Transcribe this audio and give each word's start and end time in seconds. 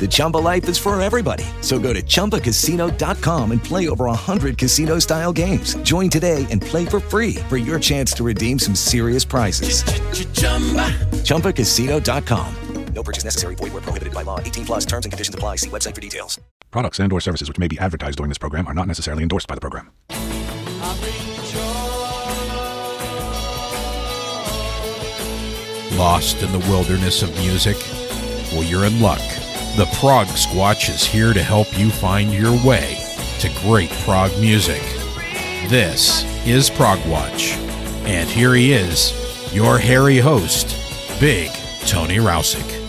The 0.00 0.08
Chumba 0.08 0.38
life 0.38 0.66
is 0.70 0.78
for 0.78 0.98
everybody. 1.00 1.44
So 1.60 1.78
go 1.78 1.92
to 1.92 2.02
ChumbaCasino.com 2.02 3.52
and 3.52 3.62
play 3.62 3.90
over 3.90 4.06
100 4.06 4.56
casino 4.56 4.98
style 4.98 5.34
games. 5.34 5.74
Join 5.82 6.08
today 6.08 6.46
and 6.50 6.62
play 6.62 6.86
for 6.86 7.00
free 7.00 7.34
for 7.50 7.58
your 7.58 7.78
chance 7.78 8.12
to 8.14 8.24
redeem 8.24 8.58
some 8.58 8.74
serious 8.74 9.26
prizes. 9.26 9.82
ChumbaCasino.com. 11.24 12.54
No 12.94 13.02
purchase 13.02 13.24
necessary. 13.24 13.54
Void 13.54 13.72
where 13.72 13.82
prohibited 13.82 14.14
by 14.14 14.22
law. 14.22 14.40
18 14.40 14.64
plus 14.66 14.84
terms 14.84 15.06
and 15.06 15.12
conditions 15.12 15.34
apply. 15.34 15.56
See 15.56 15.70
website 15.70 15.94
for 15.94 16.00
details. 16.00 16.40
Products 16.70 16.98
and 16.98 17.12
or 17.12 17.20
services 17.20 17.48
which 17.48 17.58
may 17.58 17.68
be 17.68 17.78
advertised 17.78 18.16
during 18.16 18.28
this 18.28 18.38
program 18.38 18.66
are 18.66 18.74
not 18.74 18.86
necessarily 18.86 19.22
endorsed 19.22 19.46
by 19.46 19.54
the 19.54 19.60
program. 19.60 19.90
Lost 25.96 26.42
in 26.42 26.50
the 26.52 26.58
wilderness 26.70 27.22
of 27.22 27.30
music? 27.38 27.76
Well, 28.52 28.64
you're 28.64 28.86
in 28.86 29.00
luck. 29.00 29.20
The 29.76 29.86
Prog 30.00 30.26
Squatch 30.26 30.90
is 30.90 31.04
here 31.04 31.32
to 31.32 31.42
help 31.42 31.78
you 31.78 31.90
find 31.90 32.34
your 32.34 32.52
way 32.66 32.98
to 33.38 33.48
great 33.62 33.88
prog 34.04 34.30
music. 34.40 34.82
This 35.68 36.24
is 36.44 36.68
Prog 36.68 36.98
Watch, 37.06 37.52
and 38.04 38.28
here 38.28 38.54
he 38.54 38.72
is, 38.72 39.14
your 39.54 39.78
hairy 39.78 40.18
host, 40.18 40.76
Big 41.20 41.52
Tony 41.86 42.16
Rousick. 42.16 42.79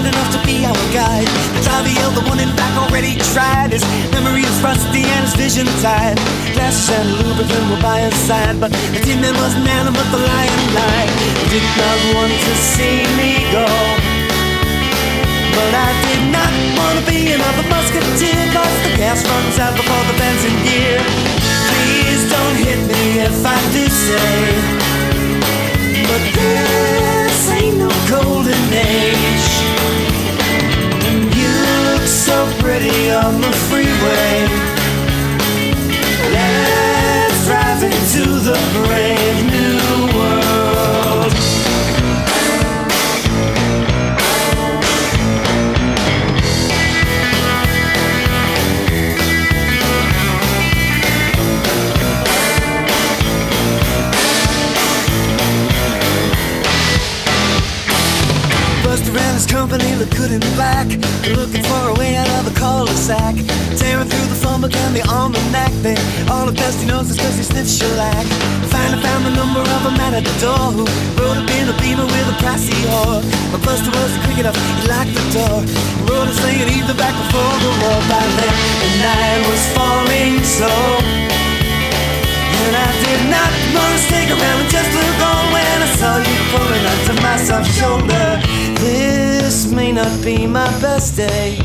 Kind 0.00 0.14
enough 0.14 0.32
to 0.32 0.40
be 0.46 0.64
our 0.64 0.84
guide? 0.92 1.28
The 1.56 1.60
driver 1.60 2.14
the 2.16 2.24
one 2.28 2.40
in 2.40 2.48
back 2.56 2.72
already 2.80 3.16
tried. 3.32 3.72
His 3.72 3.84
memory 4.12 4.42
is 4.42 4.58
rusty 4.62 5.04
and 5.04 5.24
his 5.24 5.34
vision 5.36 5.66
tired. 5.84 6.16
Glasses 6.56 6.88
and 6.88 7.08
lubricant 7.20 7.64
were 7.70 7.82
by 7.82 8.00
his 8.00 8.14
side, 8.14 8.60
but 8.60 8.72
the 8.72 9.00
tin 9.04 9.20
man 9.20 9.34
wasn't 9.36 9.66
Anna, 9.68 9.92
but 9.92 10.08
the 10.10 10.20
lion 10.20 10.60
lied. 10.72 11.10
Did 11.52 11.66
not 11.76 11.98
want 12.16 12.32
to 12.32 12.52
see 12.56 13.04
me 13.18 13.44
go. 13.52 13.68
But 15.56 15.72
I 15.76 15.90
did 16.08 16.22
not 16.32 16.52
want 16.78 16.96
to 17.00 17.04
be 17.04 17.32
another 17.36 17.66
musketeer 17.68 18.40
Cause 18.54 18.76
the 18.86 18.96
gas 18.96 19.20
runs 19.28 19.58
out 19.58 19.76
before 19.76 20.04
the 20.08 20.16
benzene 20.16 20.56
gear 20.64 20.96
Please 21.68 22.22
don't 22.32 22.56
hit 22.64 22.80
me 22.88 23.20
if 23.20 23.44
I 23.44 23.58
do 23.74 23.84
say 23.90 24.40
But 26.08 26.22
this 26.32 27.50
ain't 27.50 27.76
no 27.76 27.90
golden 28.08 28.62
age 28.72 29.59
so 32.40 32.46
pretty 32.62 33.10
on 33.10 33.38
the 33.40 33.52
freeway. 33.68 34.48
Let's 36.32 37.46
drive 37.46 37.82
into 37.82 38.24
the 38.48 38.58
brave 38.86 39.19
company 59.70 59.94
look 60.02 60.10
good 60.18 60.32
in. 60.34 60.40
They're 61.22 61.36
looking 61.38 61.62
for 61.62 61.82
a 61.90 61.94
way 61.94 62.16
out 62.16 62.28
of 62.38 62.44
the 62.44 62.54
cul-de-sac. 62.58 63.38
Tearing 63.78 64.08
through 64.10 64.28
the 64.32 64.40
phone 64.42 64.60
book 64.60 64.74
and 64.74 64.96
the 64.96 65.02
almanac. 65.06 65.70
They 65.86 65.94
all 66.26 66.46
the 66.46 66.52
best 66.52 66.82
he 66.82 66.86
knows 66.86 67.08
is 67.08 67.16
cause 67.16 67.36
he 67.38 67.44
sniffs 67.44 67.78
shellac. 67.78 68.26
Finally 68.66 69.00
found 69.02 69.24
the 69.26 69.30
number 69.30 69.60
of 69.62 69.80
a 69.86 69.92
man 69.94 70.14
at 70.14 70.24
the 70.26 70.36
door 70.42 70.74
who 70.74 70.82
rode 71.14 71.38
up 71.38 71.50
in 71.54 71.70
a 71.70 71.76
beamer 71.78 72.02
with 72.02 72.34
a 72.34 72.36
pricey 72.42 72.74
whore. 72.90 73.22
But 73.52 73.62
Buster 73.62 73.94
wasn't 73.94 74.22
quick 74.26 74.38
enough, 74.42 74.58
he 74.58 74.90
locked 74.90 75.14
the 75.14 75.24
door. 75.38 75.58
Rode 76.10 76.28
a 76.28 76.34
sling 76.34 76.60
and 76.66 76.70
even 76.74 76.96
back 76.98 77.14
before 77.14 77.54
the 77.62 77.70
war. 77.78 77.98
By 78.10 78.26
then, 78.42 78.54
the 78.82 78.90
night 79.06 79.40
was 79.46 79.62
falling 79.70 80.34
slow. 80.42 80.98
And 82.58 82.74
I 82.74 82.90
did 83.06 83.22
not 83.30 83.50
want 83.70 83.92
to 83.94 84.00
stick 84.02 84.28
around 84.34 84.58
and 84.66 84.70
just 84.70 84.90
look 84.98 85.18
on 85.30 85.44
when 85.54 85.76
I 85.78 85.88
saw 85.94 86.18
you 86.18 86.38
pulling 86.50 86.84
onto 86.90 87.14
my 87.22 87.36
soft 87.38 87.70
shoulder. 87.78 88.26
This 88.82 89.29
may 89.66 89.92
not 89.92 90.22
be 90.24 90.46
my 90.46 90.68
best 90.80 91.16
day, 91.16 91.58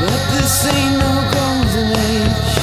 but 0.00 0.20
this 0.32 0.66
ain't 0.66 0.98
no 0.98 1.12
golden 1.34 1.88
age. 2.08 2.54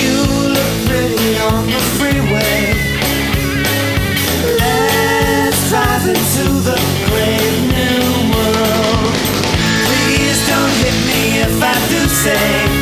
You 0.00 0.14
look 0.56 0.74
pretty 0.86 1.38
on 1.48 1.66
the 1.66 1.82
freeway. 1.98 2.74
Let's 4.58 5.60
drive 5.68 6.06
into 6.08 6.44
the 6.68 6.78
great 7.10 7.56
new 7.76 8.04
world. 8.32 9.14
Please 9.86 10.40
don't 10.48 10.74
hit 10.82 10.96
me 11.10 11.20
if 11.46 11.62
I 11.62 11.74
do 11.90 12.00
say. 12.08 12.79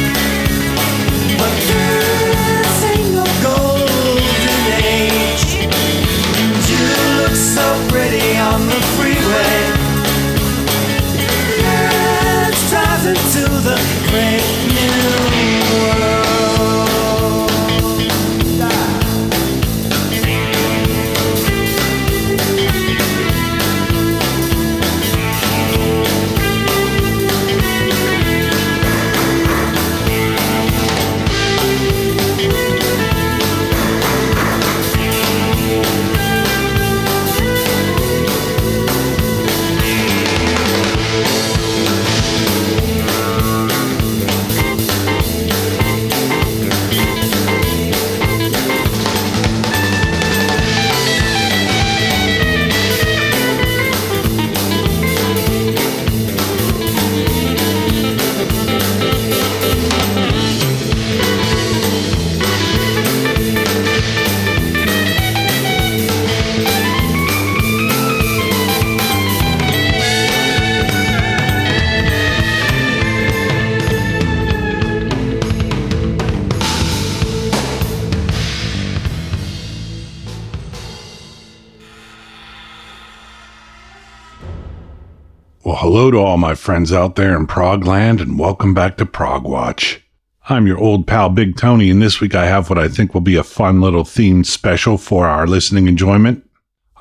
To 86.19 86.25
all 86.25 86.37
my 86.37 86.57
friends 86.57 86.93
out 86.93 87.15
there 87.15 87.37
in 87.37 87.47
Prague 87.47 87.85
Progland 87.85 88.21
and 88.21 88.41
welcome 88.41 88.75
back 88.75 88.97
to 88.97 89.07
Prog 89.07 89.45
Watch. 89.45 90.05
I'm 90.49 90.67
your 90.67 90.77
old 90.77 91.07
pal 91.07 91.29
Big 91.29 91.57
Tony, 91.57 91.91
and 91.91 92.03
this 92.03 92.21
week 92.21 92.35
I 92.35 92.47
have 92.47 92.69
what 92.69 92.77
I 92.77 92.89
think 92.89 93.15
will 93.15 93.21
be 93.21 93.37
a 93.37 93.45
fun 93.45 93.81
little 93.81 94.03
themed 94.03 94.47
special 94.47 94.99
for 94.99 95.29
our 95.29 95.47
listening 95.47 95.87
enjoyment. 95.87 96.45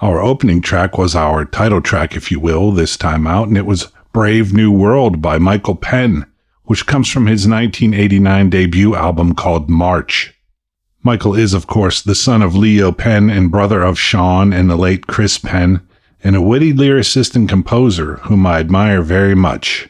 Our 0.03 0.21
opening 0.21 0.61
track 0.61 0.99
was 0.99 1.15
our 1.15 1.45
title 1.45 1.81
track, 1.81 2.15
if 2.15 2.29
you 2.29 2.39
will, 2.39 2.71
this 2.71 2.95
time 2.95 3.25
out, 3.25 3.47
and 3.47 3.57
it 3.57 3.65
was 3.65 3.91
Brave 4.13 4.53
New 4.53 4.71
World 4.71 5.19
by 5.19 5.39
Michael 5.39 5.75
Penn, 5.75 6.31
which 6.65 6.85
comes 6.85 7.09
from 7.09 7.25
his 7.25 7.47
1989 7.47 8.51
debut 8.51 8.93
album 8.93 9.33
called 9.33 9.67
March. 9.67 10.35
Michael 11.01 11.33
is, 11.33 11.55
of 11.55 11.65
course, 11.65 12.03
the 12.03 12.13
son 12.13 12.43
of 12.43 12.55
Leo 12.55 12.91
Penn 12.91 13.31
and 13.31 13.49
brother 13.49 13.81
of 13.81 13.97
Sean 13.97 14.53
and 14.53 14.69
the 14.69 14.77
late 14.77 15.07
Chris 15.07 15.39
Penn, 15.39 15.86
and 16.23 16.35
a 16.35 16.41
witty 16.41 16.73
lyricist 16.73 17.35
and 17.35 17.47
composer 17.47 18.15
whom 18.23 18.45
I 18.45 18.59
admire 18.59 19.01
very 19.01 19.35
much. 19.35 19.89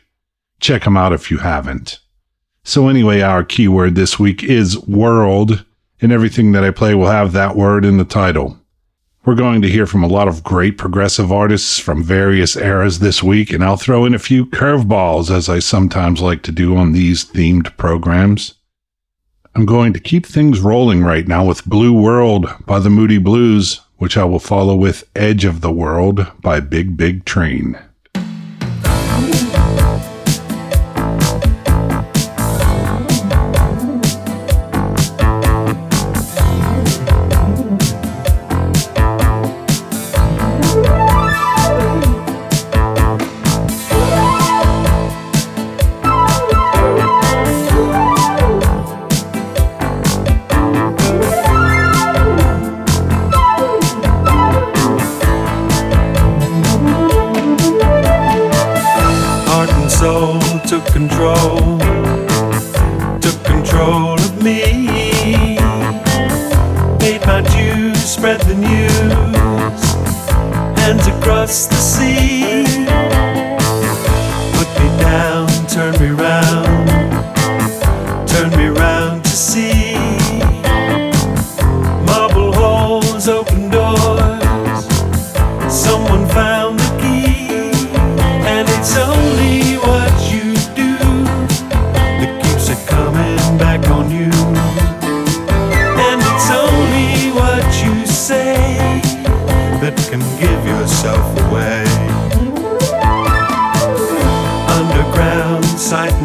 Check 0.59 0.85
him 0.85 0.97
out 0.97 1.13
if 1.13 1.31
you 1.31 1.37
haven't. 1.37 1.99
So, 2.63 2.89
anyway, 2.89 3.21
our 3.21 3.43
keyword 3.43 3.95
this 3.95 4.19
week 4.19 4.43
is 4.43 4.77
world, 4.87 5.63
and 6.01 6.11
everything 6.11 6.51
that 6.51 6.63
I 6.63 6.71
play 6.71 6.93
will 6.93 7.07
have 7.07 7.31
that 7.31 7.55
word 7.55 7.85
in 7.85 7.97
the 7.97 8.03
title. 8.03 8.59
We're 9.23 9.35
going 9.35 9.61
to 9.61 9.69
hear 9.69 9.85
from 9.85 10.03
a 10.03 10.07
lot 10.07 10.27
of 10.27 10.43
great 10.43 10.77
progressive 10.77 11.31
artists 11.31 11.79
from 11.79 12.03
various 12.03 12.55
eras 12.55 12.99
this 12.99 13.21
week, 13.21 13.51
and 13.51 13.63
I'll 13.63 13.77
throw 13.77 14.05
in 14.05 14.13
a 14.13 14.19
few 14.19 14.45
curveballs 14.45 15.29
as 15.29 15.49
I 15.49 15.59
sometimes 15.59 16.21
like 16.21 16.43
to 16.43 16.51
do 16.51 16.77
on 16.77 16.93
these 16.93 17.25
themed 17.25 17.75
programs. 17.77 18.53
I'm 19.53 19.65
going 19.65 19.91
to 19.93 19.99
keep 19.99 20.25
things 20.25 20.59
rolling 20.59 21.03
right 21.03 21.27
now 21.27 21.43
with 21.43 21.65
Blue 21.65 21.91
World 21.91 22.47
by 22.65 22.79
the 22.79 22.89
Moody 22.89 23.17
Blues, 23.17 23.81
which 23.97 24.17
I 24.17 24.25
will 24.25 24.39
follow 24.39 24.75
with 24.75 25.09
Edge 25.15 25.45
of 25.45 25.61
the 25.61 25.71
World 25.71 26.27
by 26.41 26.59
Big 26.59 26.97
Big 26.97 27.25
Train. 27.25 27.77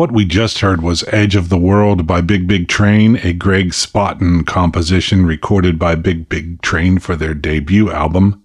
What 0.00 0.12
we 0.12 0.24
just 0.24 0.60
heard 0.60 0.80
was 0.80 1.04
Edge 1.08 1.36
of 1.36 1.50
the 1.50 1.58
World 1.58 2.06
by 2.06 2.22
Big 2.22 2.48
Big 2.48 2.68
Train, 2.68 3.16
a 3.16 3.34
Greg 3.34 3.72
Spawton 3.72 4.46
composition 4.46 5.26
recorded 5.26 5.78
by 5.78 5.94
Big 5.94 6.26
Big 6.26 6.62
Train 6.62 6.98
for 6.98 7.16
their 7.16 7.34
debut 7.34 7.92
album. 7.92 8.42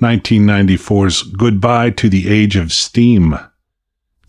1994's 0.00 1.22
Goodbye 1.22 1.90
to 1.90 2.08
the 2.08 2.30
Age 2.30 2.56
of 2.56 2.72
Steam. 2.72 3.38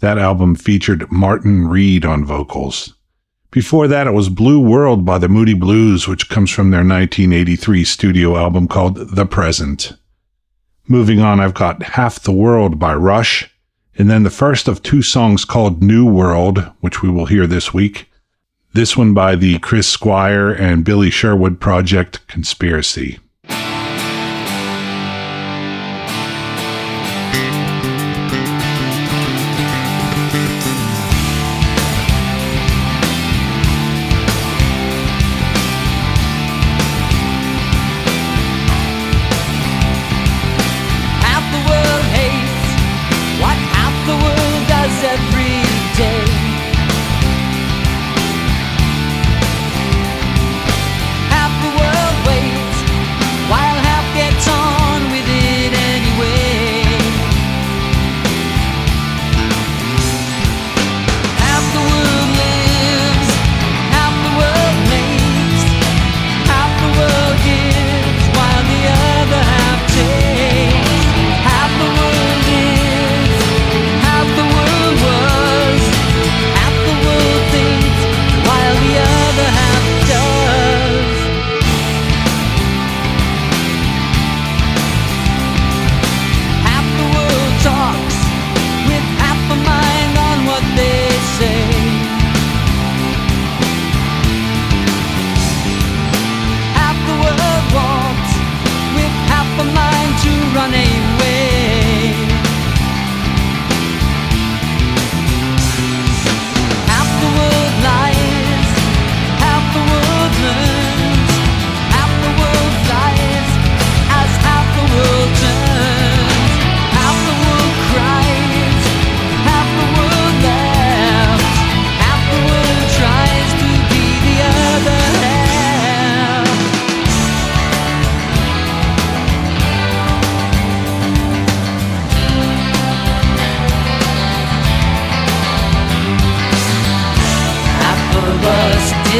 That 0.01 0.17
album 0.17 0.55
featured 0.55 1.09
Martin 1.09 1.69
Read 1.69 2.03
on 2.03 2.25
vocals. 2.25 2.95
Before 3.51 3.87
that, 3.87 4.07
it 4.07 4.11
was 4.11 4.27
Blue 4.27 4.59
World 4.59 5.05
by 5.05 5.19
the 5.19 5.29
Moody 5.29 5.53
Blues, 5.53 6.05
which 6.05 6.27
comes 6.27 6.51
from 6.51 6.71
their 6.71 6.79
1983 6.79 7.85
studio 7.85 8.35
album 8.35 8.67
called 8.67 8.97
The 8.97 9.25
Present. 9.25 9.93
Moving 10.85 11.21
on, 11.21 11.39
I've 11.39 11.53
got 11.53 11.81
Half 11.81 12.23
the 12.23 12.33
World 12.33 12.77
by 12.77 12.93
Rush, 12.93 13.49
and 14.01 14.09
then 14.09 14.23
the 14.23 14.31
first 14.31 14.67
of 14.67 14.81
two 14.81 15.03
songs 15.03 15.45
called 15.45 15.83
New 15.83 16.11
World, 16.11 16.71
which 16.79 17.03
we 17.03 17.09
will 17.11 17.27
hear 17.27 17.45
this 17.45 17.71
week. 17.71 18.09
This 18.73 18.97
one 18.97 19.13
by 19.13 19.35
the 19.35 19.59
Chris 19.59 19.87
Squire 19.87 20.51
and 20.51 20.83
Billy 20.83 21.11
Sherwood 21.11 21.59
project 21.59 22.25
Conspiracy. 22.25 23.19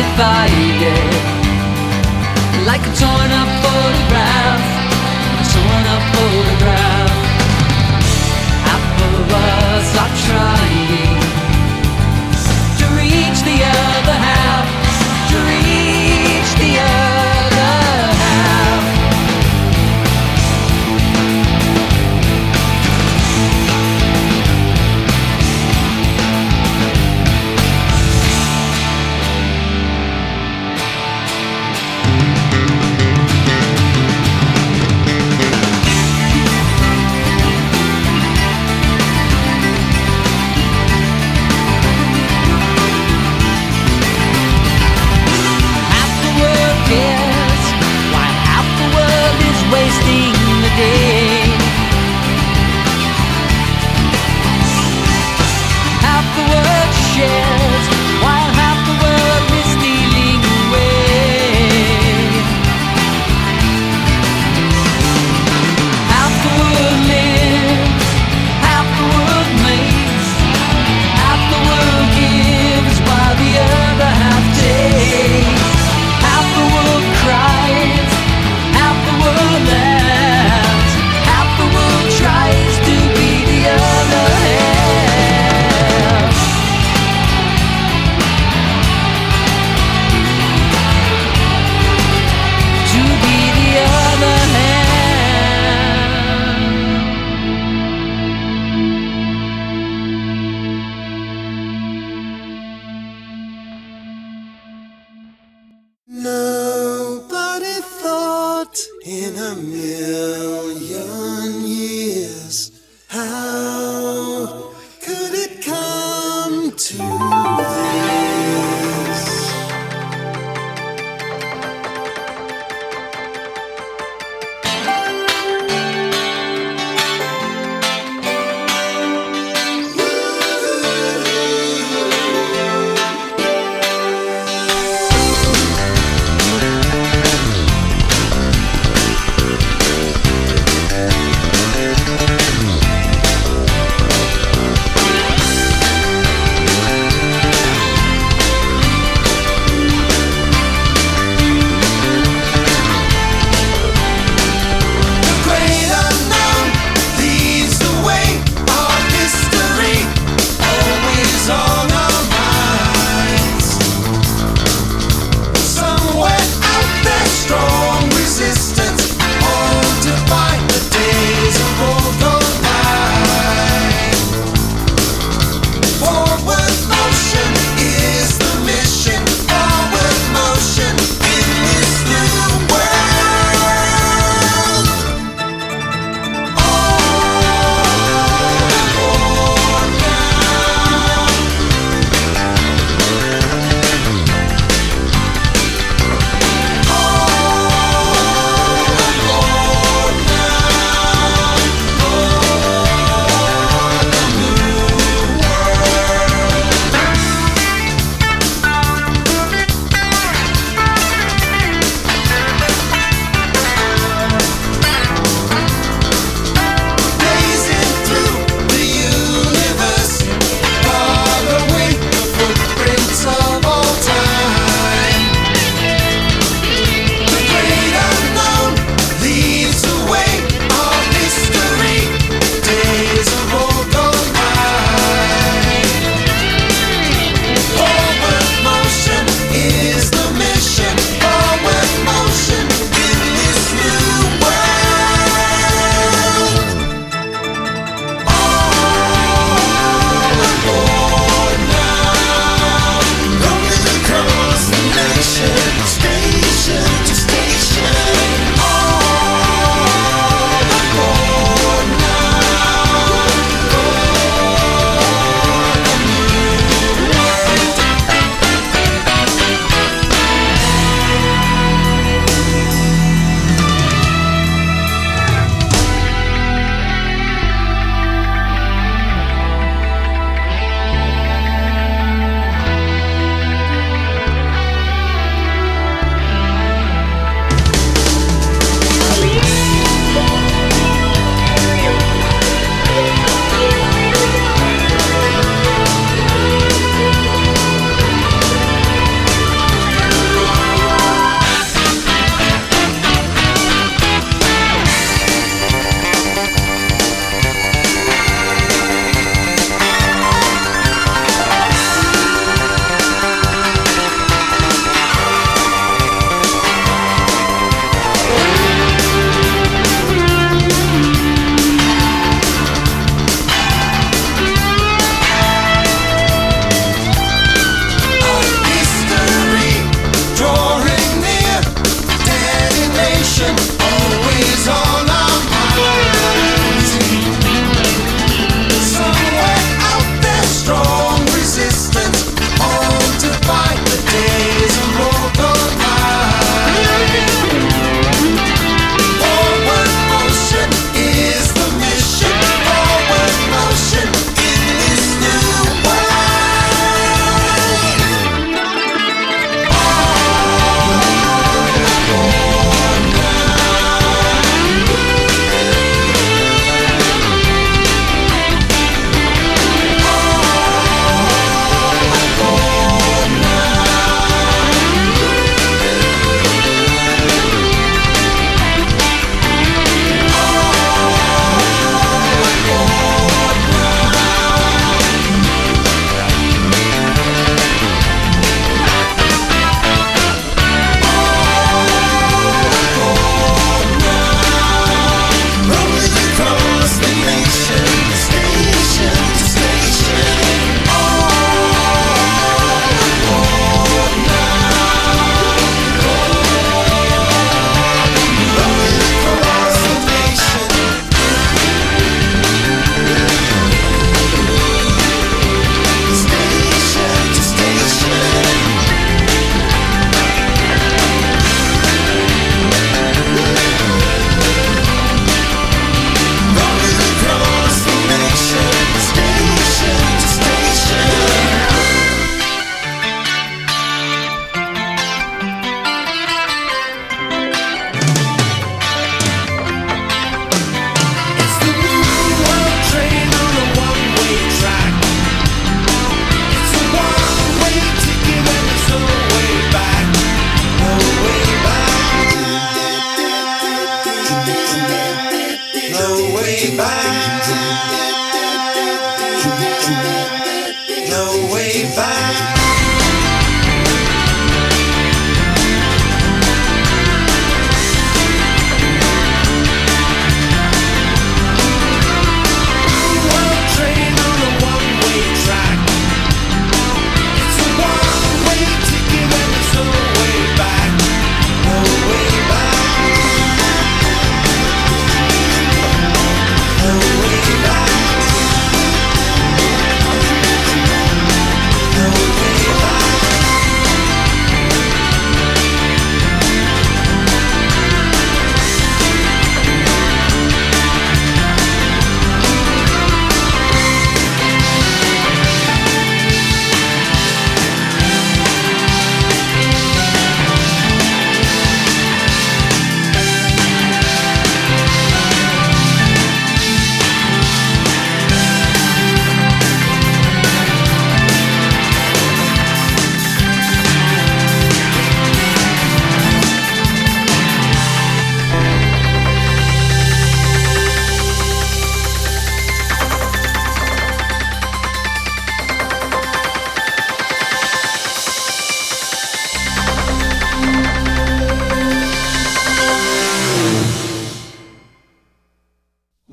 divided 0.02 1.14
like 2.66 2.82
a 2.82 2.94
torn 3.02 3.32
up 3.42 3.50
photograph, 3.64 4.64
a 5.42 5.46
torn 5.54 5.86
up 5.96 6.04
photograph. 6.16 7.12
Apple 8.74 9.36
us 9.44 9.90
our 10.02 10.12
triumph. 10.26 10.71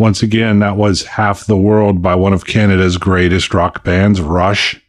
Once 0.08 0.22
again, 0.22 0.58
that 0.60 0.78
was 0.78 1.04
Half 1.04 1.44
the 1.44 1.54
World 1.54 2.00
by 2.00 2.14
one 2.14 2.32
of 2.32 2.46
Canada's 2.46 2.96
greatest 2.96 3.52
rock 3.52 3.84
bands, 3.84 4.22
Rush. 4.22 4.82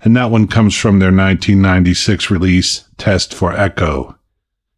And 0.00 0.16
that 0.16 0.30
one 0.30 0.46
comes 0.46 0.76
from 0.76 1.00
their 1.00 1.08
1996 1.08 2.30
release, 2.30 2.84
Test 2.96 3.34
for 3.34 3.52
Echo. 3.52 4.16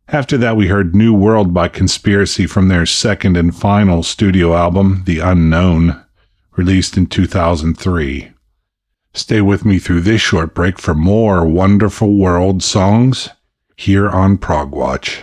After 0.09 0.39
that, 0.39 0.57
we 0.57 0.69
heard 0.69 0.97
New 0.97 1.13
World 1.13 1.53
by 1.53 1.69
Conspiracy 1.69 2.47
from 2.47 2.69
their 2.69 2.87
second 2.87 3.37
and 3.37 3.55
final 3.55 4.03
studio 4.03 4.55
album, 4.55 5.03
The 5.05 5.19
Unknown, 5.19 6.03
released 6.57 6.97
in 6.97 7.05
2003. 7.05 8.33
Stay 9.13 9.43
with 9.43 9.67
me 9.67 9.79
through 9.79 10.01
this 10.01 10.23
short 10.23 10.55
break 10.55 10.79
for 10.79 10.95
more 10.95 11.47
Wonderful 11.47 12.17
World 12.17 12.63
songs 12.63 13.29
here 13.77 14.09
on 14.09 14.39
Prog 14.39 14.73
Watch. 14.73 15.23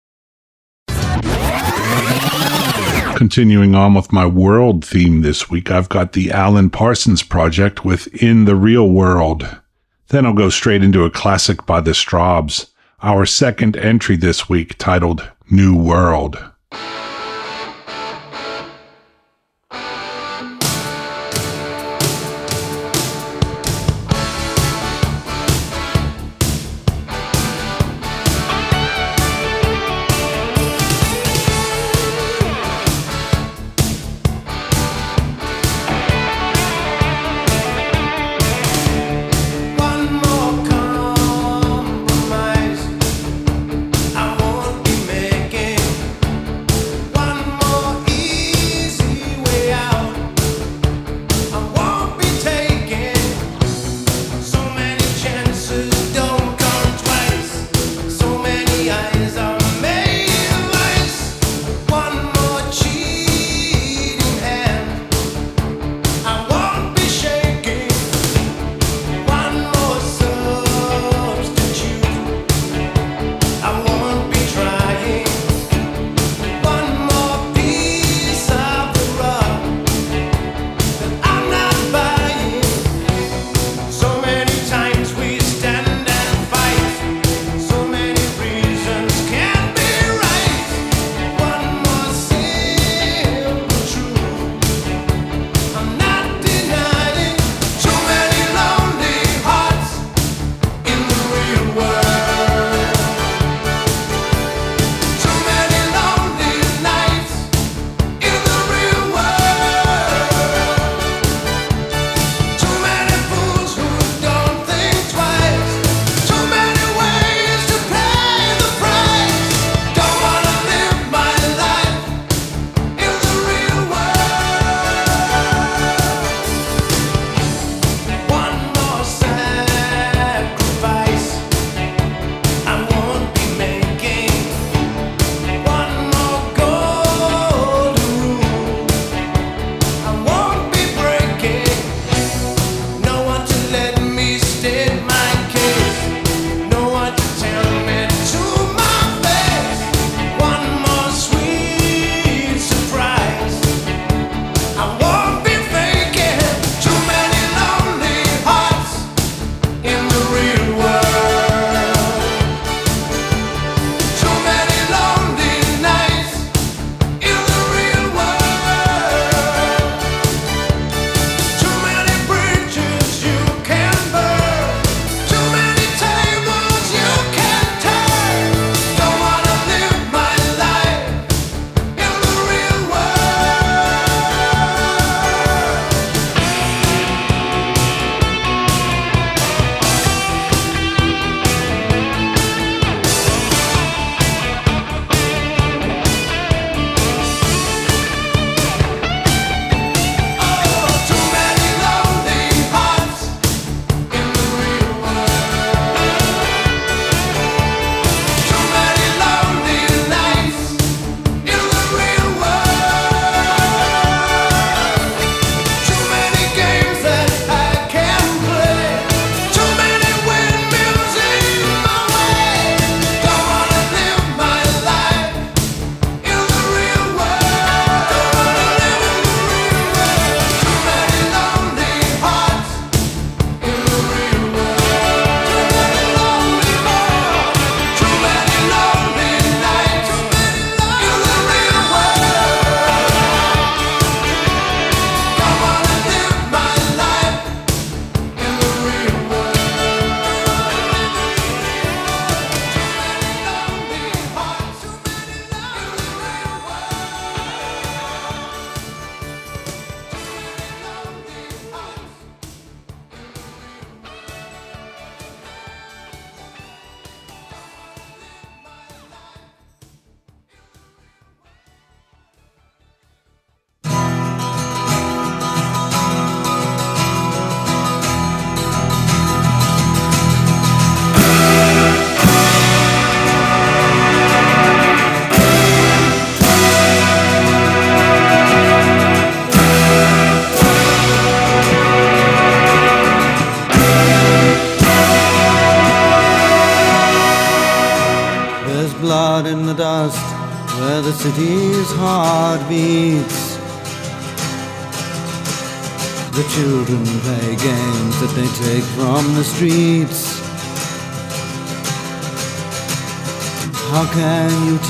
Continuing 3.15 3.75
on 3.75 3.93
with 3.93 4.11
my 4.11 4.25
world 4.25 4.83
theme 4.83 5.21
this 5.21 5.49
week, 5.49 5.69
I've 5.69 5.89
got 5.89 6.13
the 6.13 6.31
Alan 6.31 6.69
Parsons 6.69 7.23
Project 7.23 7.85
with 7.85 8.07
In 8.15 8.45
the 8.45 8.55
Real 8.55 8.89
World. 8.89 9.59
Then 10.07 10.25
I'll 10.25 10.33
go 10.33 10.49
straight 10.49 10.83
into 10.83 11.05
a 11.05 11.11
classic 11.11 11.65
by 11.65 11.81
the 11.81 11.91
Strawbs, 11.91 12.71
our 13.01 13.25
second 13.25 13.77
entry 13.77 14.15
this 14.15 14.49
week 14.49 14.77
titled 14.77 15.29
New 15.49 15.75
World. 15.75 16.43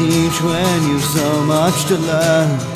Teach 0.02 0.42
when 0.42 0.88
you've 0.88 1.04
so 1.04 1.46
much 1.46 1.86
to 1.86 1.96
learn? 1.98 2.71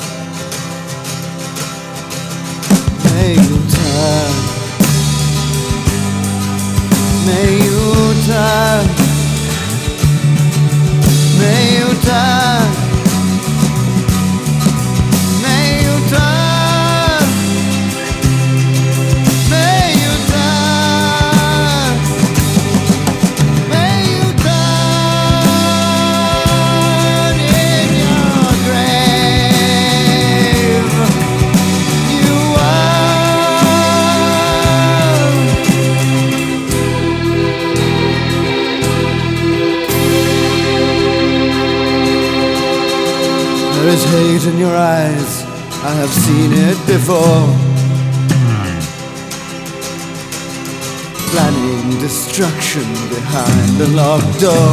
Locked 54.16 54.40
door. 54.40 54.72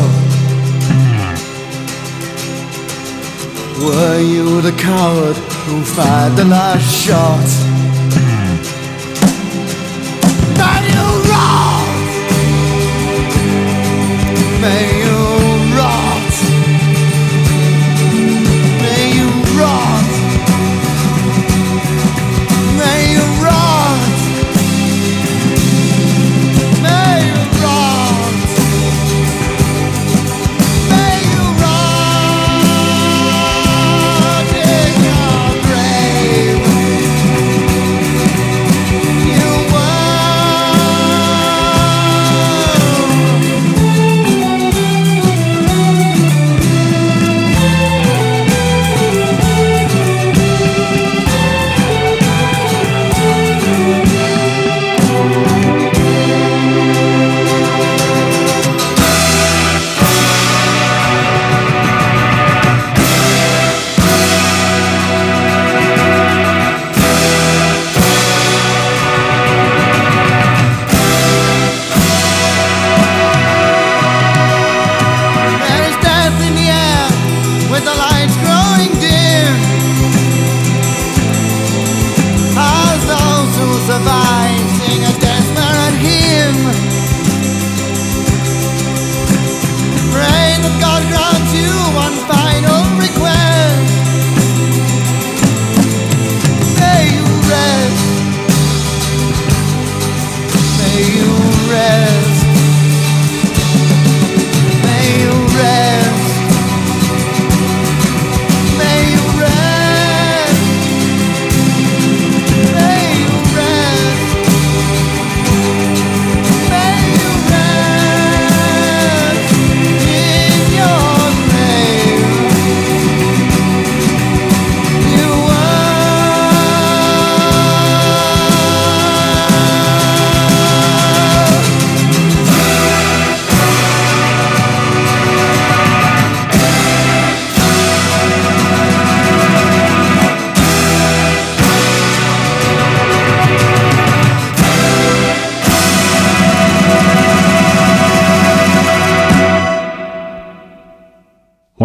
Were 3.86 4.22
you 4.22 4.62
the 4.62 4.72
coward 4.78 5.38
who 5.66 5.84
fired 5.84 6.36
the 6.38 6.46
last 6.46 6.88
shot? 7.04 7.48
May 10.60 10.84
you 10.96 11.08
rot! 11.32 11.88
May 14.62 14.93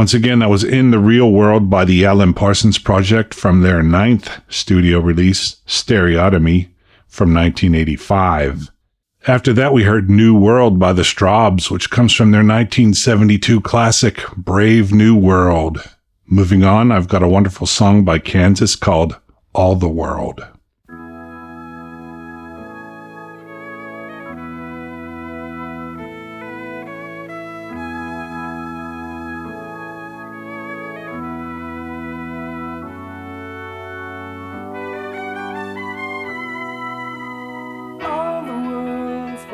Once 0.09 0.14
again, 0.14 0.38
that 0.38 0.48
was 0.48 0.64
In 0.64 0.90
the 0.90 0.98
Real 0.98 1.30
World 1.30 1.68
by 1.68 1.84
the 1.84 2.06
Alan 2.06 2.32
Parsons 2.32 2.78
Project 2.78 3.34
from 3.34 3.61
their 3.61 3.82
ninth 3.82 4.40
studio 4.48 5.00
release, 5.00 5.56
Stereotomy, 5.66 6.70
from 7.06 7.34
1985. 7.34 8.70
After 9.26 9.52
that, 9.52 9.74
we 9.74 9.82
heard 9.82 10.09
New 10.09 10.34
World 10.34 10.78
by 10.78 10.94
the 10.94 11.02
Strawbs, 11.02 11.70
which 11.70 11.90
comes 11.90 12.14
from 12.14 12.30
their 12.30 12.38
1972 12.38 13.61
classic, 13.61 14.24
Brave 14.34 14.94
New 14.94 15.14
World. 15.14 15.86
Moving 16.24 16.64
on, 16.64 16.90
I've 16.90 17.09
got 17.09 17.22
a 17.22 17.28
wonderful 17.28 17.66
song 17.66 18.02
by 18.02 18.18
Kansas 18.18 18.76
called 18.76 19.20
All 19.54 19.74
the 19.74 19.90
World. 19.90 20.42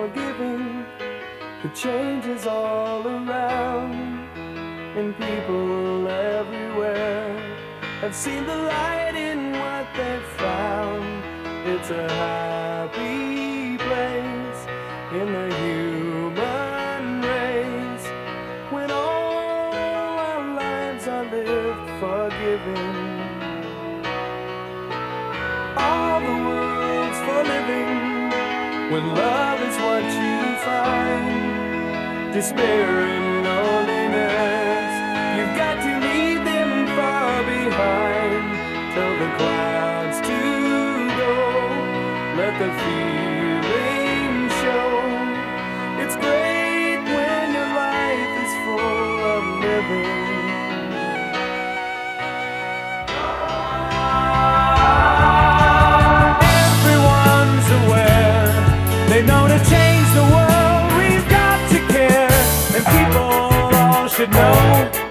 Forgiving. 0.04 0.84
The 1.62 1.70
changes 1.74 2.46
all 2.46 3.06
around, 3.06 3.94
and 4.98 5.16
people 5.16 6.08
everywhere 6.08 7.34
have 8.02 8.14
seen 8.14 8.44
the 8.44 8.56
light 8.56 9.14
in 9.14 9.52
what 9.52 9.86
they've 9.96 10.30
found. 10.44 11.24
It's 11.66 11.90
a 11.90 12.06
happy 12.08 13.78
place 13.78 14.60
in 15.20 15.26
the 15.36 15.53
despair 32.34 32.90
and 32.98 33.44
loneliness. 33.44 34.90
You've 35.38 35.56
got 35.56 35.76
to 35.86 35.92
leave 36.02 36.44
them 36.44 36.86
far 36.96 37.44
behind. 37.44 38.44
Tell 38.92 39.14
the 39.22 39.30
clouds 39.38 40.18
to 40.28 40.38
go. 41.20 41.34
Let 42.36 42.58
the 42.58 42.70
should 64.16 64.30
know. 64.30 65.03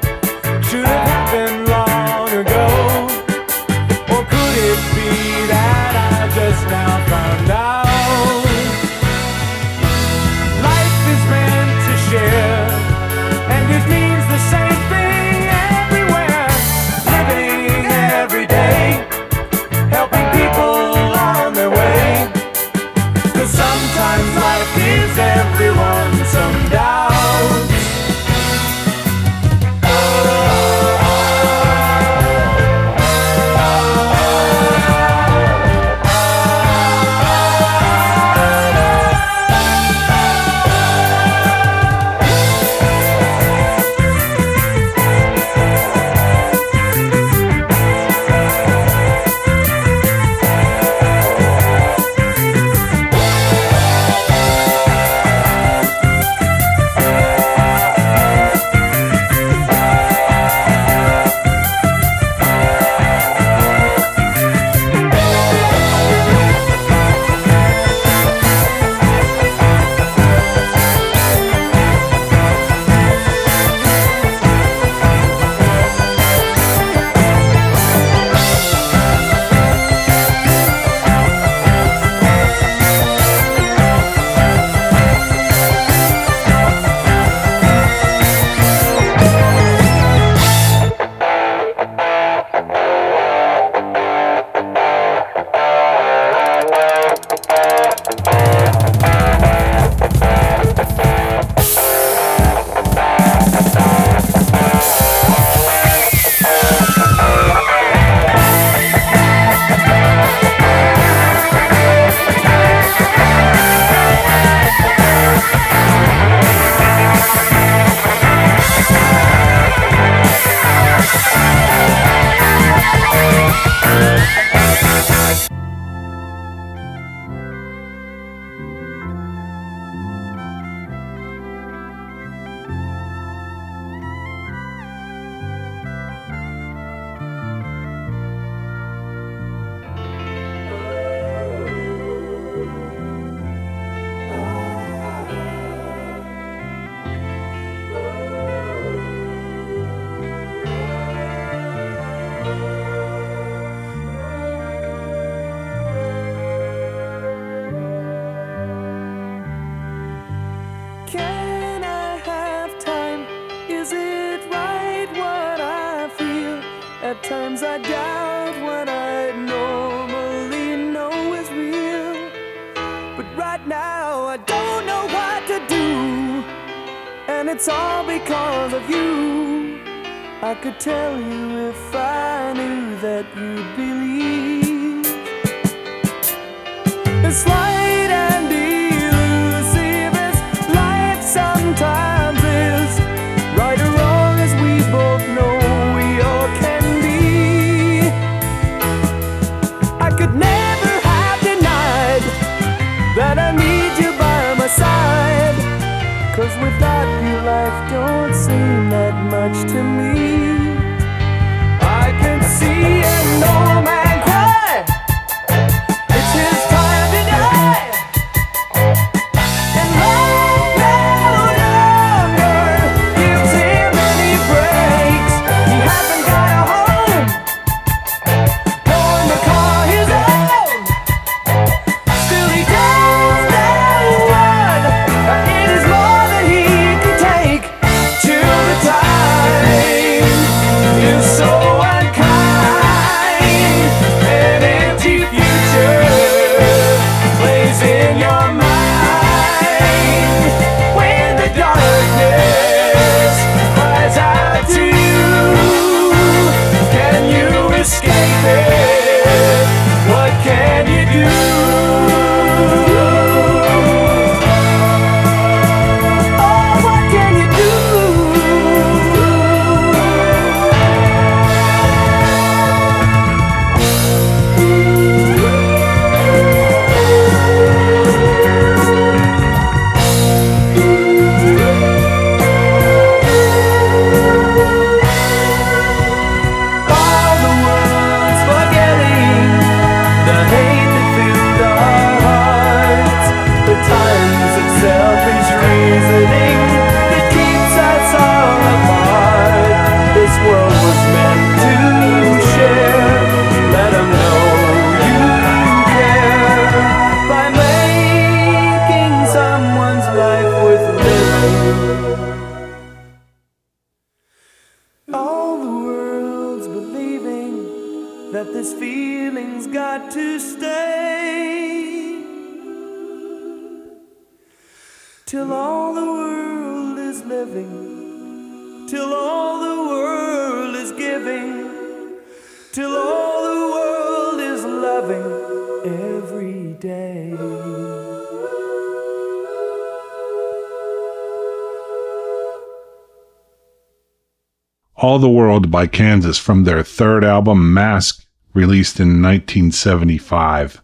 All 345.03 345.19
the 345.19 345.27
World 345.27 345.69
by 345.69 345.85
Kansas 345.85 346.39
from 346.39 346.63
their 346.63 346.81
third 346.81 347.25
album, 347.25 347.73
Mask, 347.73 348.25
released 348.53 349.01
in 349.01 349.21
1975. 349.21 350.81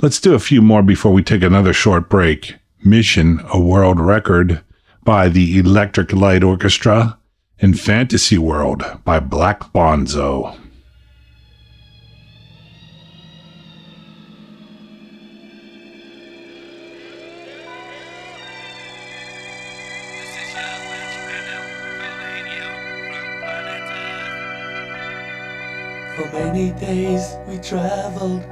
Let's 0.00 0.20
do 0.20 0.34
a 0.34 0.38
few 0.38 0.62
more 0.62 0.84
before 0.84 1.12
we 1.12 1.24
take 1.24 1.42
another 1.42 1.72
short 1.72 2.08
break. 2.08 2.54
Mission, 2.84 3.40
a 3.52 3.58
world 3.58 3.98
record 3.98 4.62
by 5.02 5.28
the 5.28 5.58
Electric 5.58 6.12
Light 6.12 6.44
Orchestra, 6.44 7.18
and 7.58 7.80
Fantasy 7.80 8.38
World 8.38 8.84
by 9.04 9.18
Black 9.18 9.72
Bonzo. 9.72 10.56
Many 26.52 26.70
days 26.72 27.38
we 27.48 27.56
traveled 27.56 28.42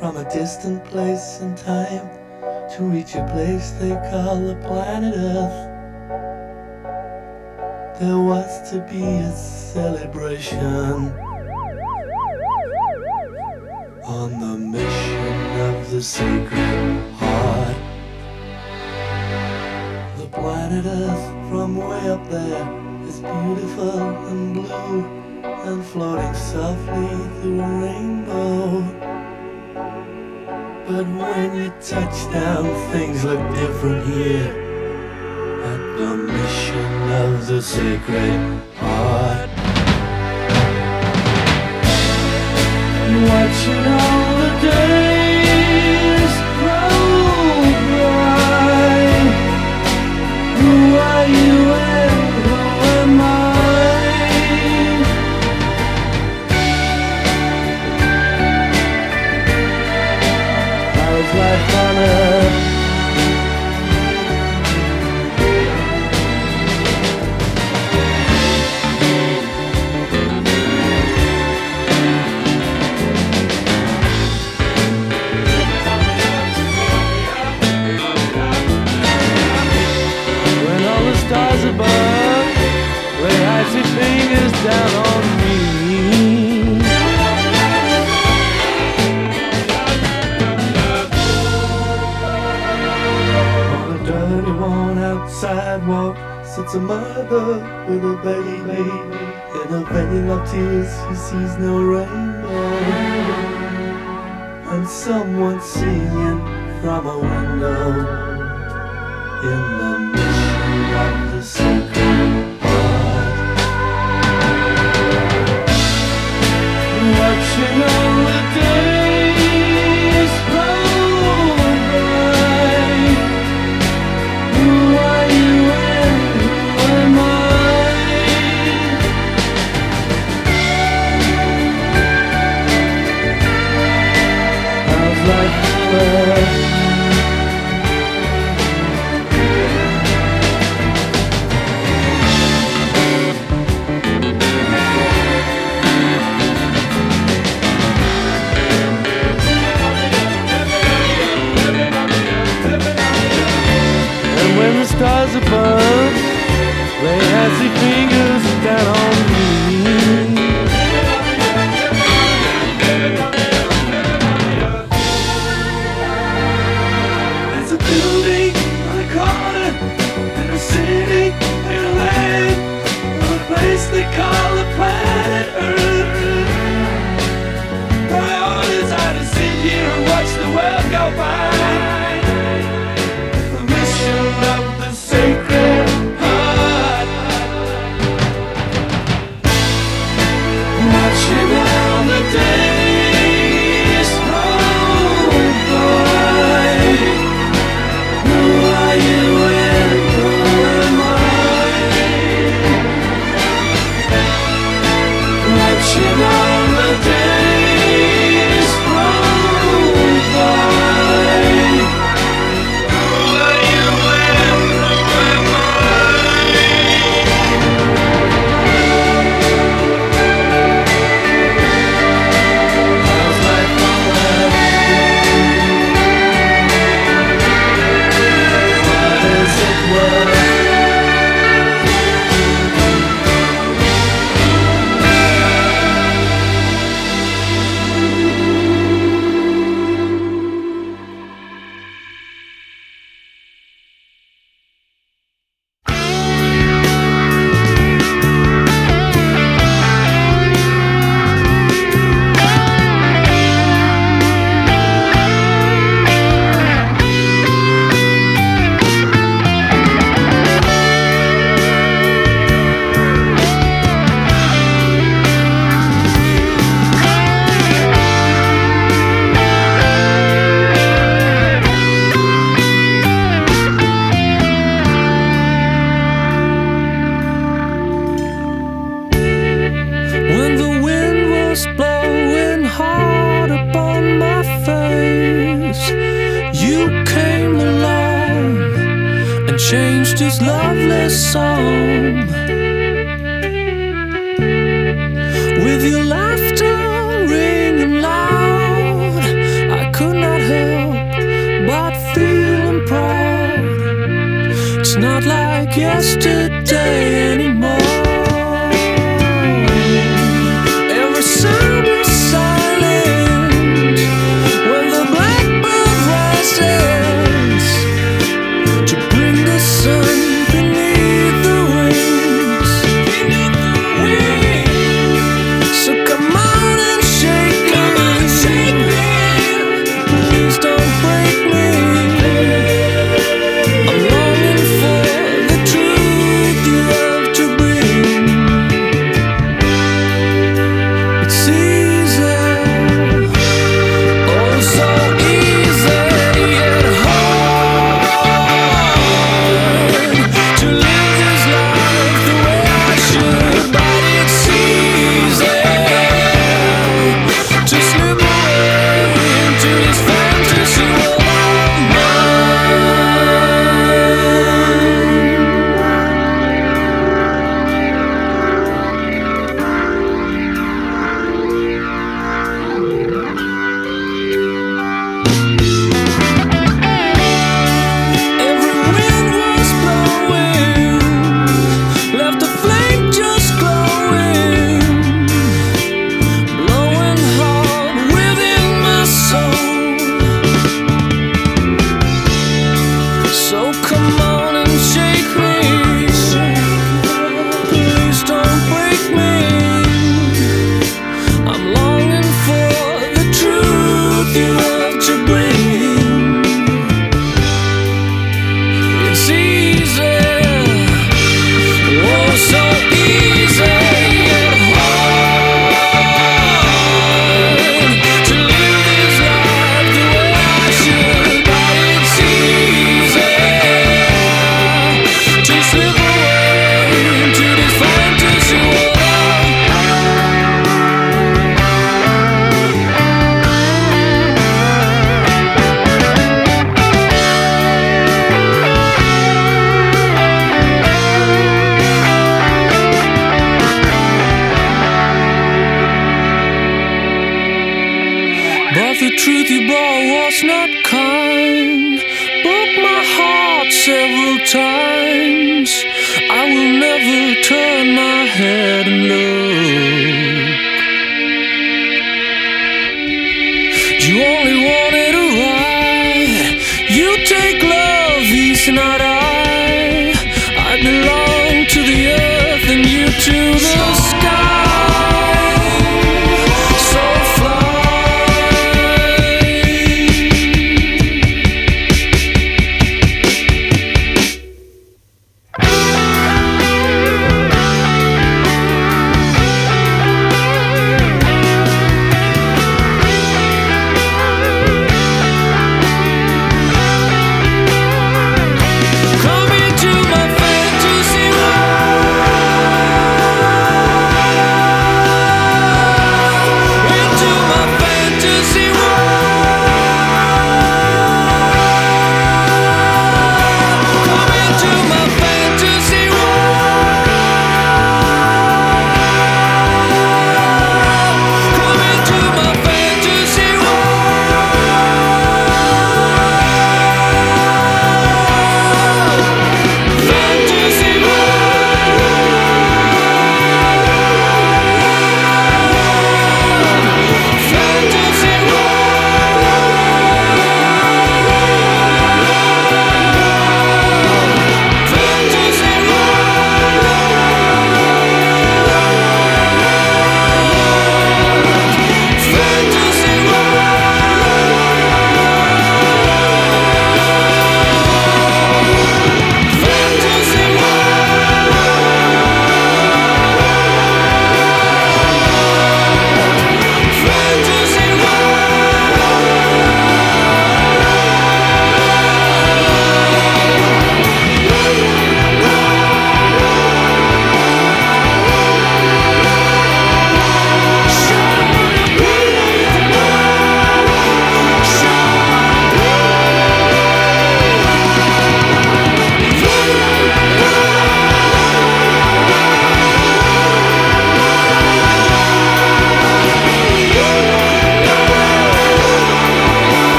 from 0.00 0.16
a 0.16 0.28
distant 0.28 0.84
place 0.84 1.38
and 1.40 1.56
time 1.56 2.10
to 2.68 2.82
reach 2.82 3.14
a 3.14 3.24
place 3.32 3.70
they 3.78 3.94
call 4.10 4.34
the 4.40 4.56
planet 4.66 5.14
Earth. 5.16 5.70
There 8.00 8.18
was 8.18 8.72
to 8.72 8.80
be 8.90 9.04
a 9.04 9.30
celebration 9.30 11.12
on 14.02 14.30
the 14.40 14.58
mission 14.58 15.60
of 15.60 15.90
the 15.92 16.02
sacred 16.02 17.12
heart. 17.20 17.76
The 20.16 20.26
planet 20.26 20.86
Earth 20.86 21.48
from 21.48 21.76
way 21.76 22.10
up 22.10 22.28
there 22.28 23.06
is 23.06 23.20
beautiful 23.20 24.00
and 24.26 24.54
blue 24.54 25.23
and 25.44 25.84
floating 25.84 26.34
softly 26.34 27.08
through 27.40 27.60
a 27.60 27.80
rainbow. 27.82 28.80
But 30.86 31.06
when 31.06 31.56
you 31.56 31.70
touch 31.80 32.32
down, 32.32 32.64
things 32.92 33.24
look 33.24 33.40
different 33.54 34.06
here. 34.06 34.50
At 35.70 35.98
the 35.98 36.16
mission 36.16 37.10
of 37.24 37.46
the 37.46 37.62
sacred 37.62 38.60
heart. 38.76 39.50
Watching 43.14 43.86
all 43.86 44.36
the 44.38 44.60
days 44.60 45.03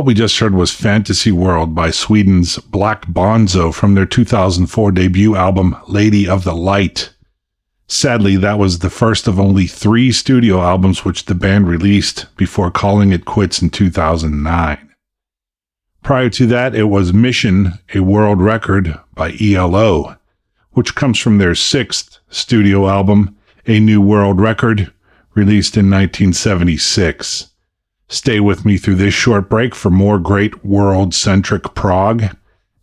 What 0.00 0.06
we 0.06 0.14
just 0.14 0.38
heard 0.38 0.54
was 0.54 0.70
Fantasy 0.70 1.30
World 1.30 1.74
by 1.74 1.90
Sweden's 1.90 2.56
Black 2.56 3.06
Bonzo 3.06 3.70
from 3.70 3.94
their 3.94 4.06
2004 4.06 4.92
debut 4.92 5.36
album 5.36 5.76
Lady 5.88 6.26
of 6.26 6.42
the 6.42 6.54
Light. 6.54 7.12
Sadly, 7.86 8.36
that 8.36 8.58
was 8.58 8.78
the 8.78 8.88
first 8.88 9.28
of 9.28 9.38
only 9.38 9.66
three 9.66 10.10
studio 10.10 10.62
albums 10.62 11.04
which 11.04 11.26
the 11.26 11.34
band 11.34 11.68
released 11.68 12.34
before 12.38 12.70
calling 12.70 13.12
it 13.12 13.26
quits 13.26 13.60
in 13.60 13.68
2009. 13.68 14.90
Prior 16.02 16.30
to 16.30 16.46
that, 16.46 16.74
it 16.74 16.84
was 16.84 17.12
Mission, 17.12 17.74
a 17.94 18.00
world 18.00 18.40
record 18.40 18.98
by 19.12 19.36
ELO, 19.38 20.16
which 20.70 20.94
comes 20.94 21.18
from 21.18 21.36
their 21.36 21.54
sixth 21.54 22.20
studio 22.30 22.88
album, 22.88 23.36
A 23.66 23.78
New 23.78 24.00
World 24.00 24.40
Record, 24.40 24.90
released 25.34 25.76
in 25.76 25.90
1976. 25.90 27.50
Stay 28.12 28.40
with 28.40 28.64
me 28.64 28.76
through 28.76 28.96
this 28.96 29.14
short 29.14 29.48
break 29.48 29.72
for 29.72 29.88
more 29.88 30.18
great 30.18 30.64
world 30.64 31.14
centric 31.14 31.74
prog 31.74 32.24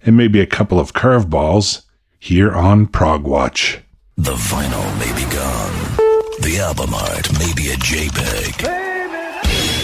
and 0.02 0.16
maybe 0.16 0.40
a 0.40 0.46
couple 0.46 0.80
of 0.80 0.94
curveballs 0.94 1.82
here 2.18 2.54
on 2.54 2.88
Prog 2.88 3.26
Watch. 3.26 3.80
The 4.16 4.32
vinyl 4.32 4.98
may 4.98 5.14
be 5.14 5.30
gone. 5.30 5.74
The 6.40 6.60
album 6.62 6.94
art 6.94 7.30
may 7.38 7.54
be 7.54 7.68
a 7.68 7.76
JPEG. 7.76 8.64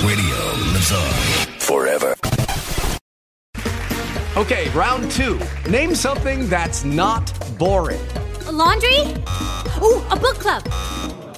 Radio 0.07 0.71
lives 0.71 0.93
on 0.93 1.59
forever. 1.59 2.15
Okay, 4.37 4.69
round 4.69 5.11
two. 5.11 5.37
Name 5.69 5.93
something 5.93 6.47
that's 6.47 6.85
not 6.85 7.33
boring. 7.59 7.99
A 8.47 8.51
laundry? 8.53 9.01
Ooh, 9.81 10.01
a 10.09 10.15
book 10.15 10.39
club. 10.39 10.63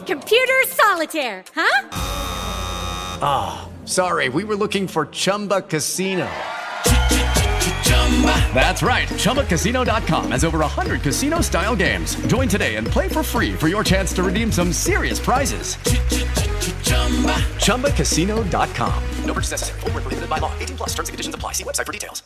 Computer 0.05 0.63
solitaire, 0.67 1.43
huh? 1.55 1.87
Ah, 3.21 3.67
sorry, 3.85 4.29
we 4.29 4.43
were 4.43 4.55
looking 4.55 4.87
for 4.87 5.07
Chumba 5.07 5.61
Casino. 5.61 6.29
That's 8.53 8.81
right. 8.81 9.07
ChumbaCasino.com 9.07 10.31
has 10.31 10.45
over 10.45 10.59
100 10.59 11.01
casino 11.01 11.41
style 11.41 11.75
games. 11.75 12.15
Join 12.27 12.47
today 12.47 12.75
and 12.75 12.87
play 12.87 13.09
for 13.09 13.23
free 13.23 13.53
for 13.53 13.67
your 13.67 13.83
chance 13.83 14.13
to 14.13 14.23
redeem 14.23 14.51
some 14.51 14.71
serious 14.71 15.19
prizes. 15.19 15.75
ChumbaCasino.com. 17.65 19.03
No 19.25 19.33
purchase 19.33 19.51
necessary. 19.51 19.79
Void 19.81 19.93
where 19.93 20.01
prohibited 20.01 20.29
by 20.29 20.37
law. 20.37 20.53
18 20.59 20.77
plus 20.77 20.89
terms 20.93 21.09
and 21.09 21.13
conditions 21.13 21.35
apply. 21.35 21.51
See 21.51 21.65
website 21.65 21.85
for 21.85 21.91
details. 21.91 22.23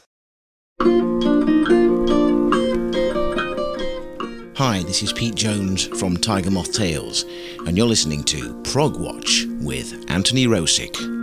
Hi, 4.58 4.84
this 4.84 5.02
is 5.02 5.14
Pete 5.14 5.36
Jones 5.36 5.88
from 5.98 6.18
Tiger 6.18 6.52
Moth 6.52 6.74
Tales, 6.74 7.24
and 7.66 7.78
you're 7.78 7.88
listening 7.88 8.26
to 8.26 8.62
Prog 8.64 9.00
Watch 9.00 9.46
with 9.62 10.06
Anthony 10.12 10.48
Roszko. 10.48 11.19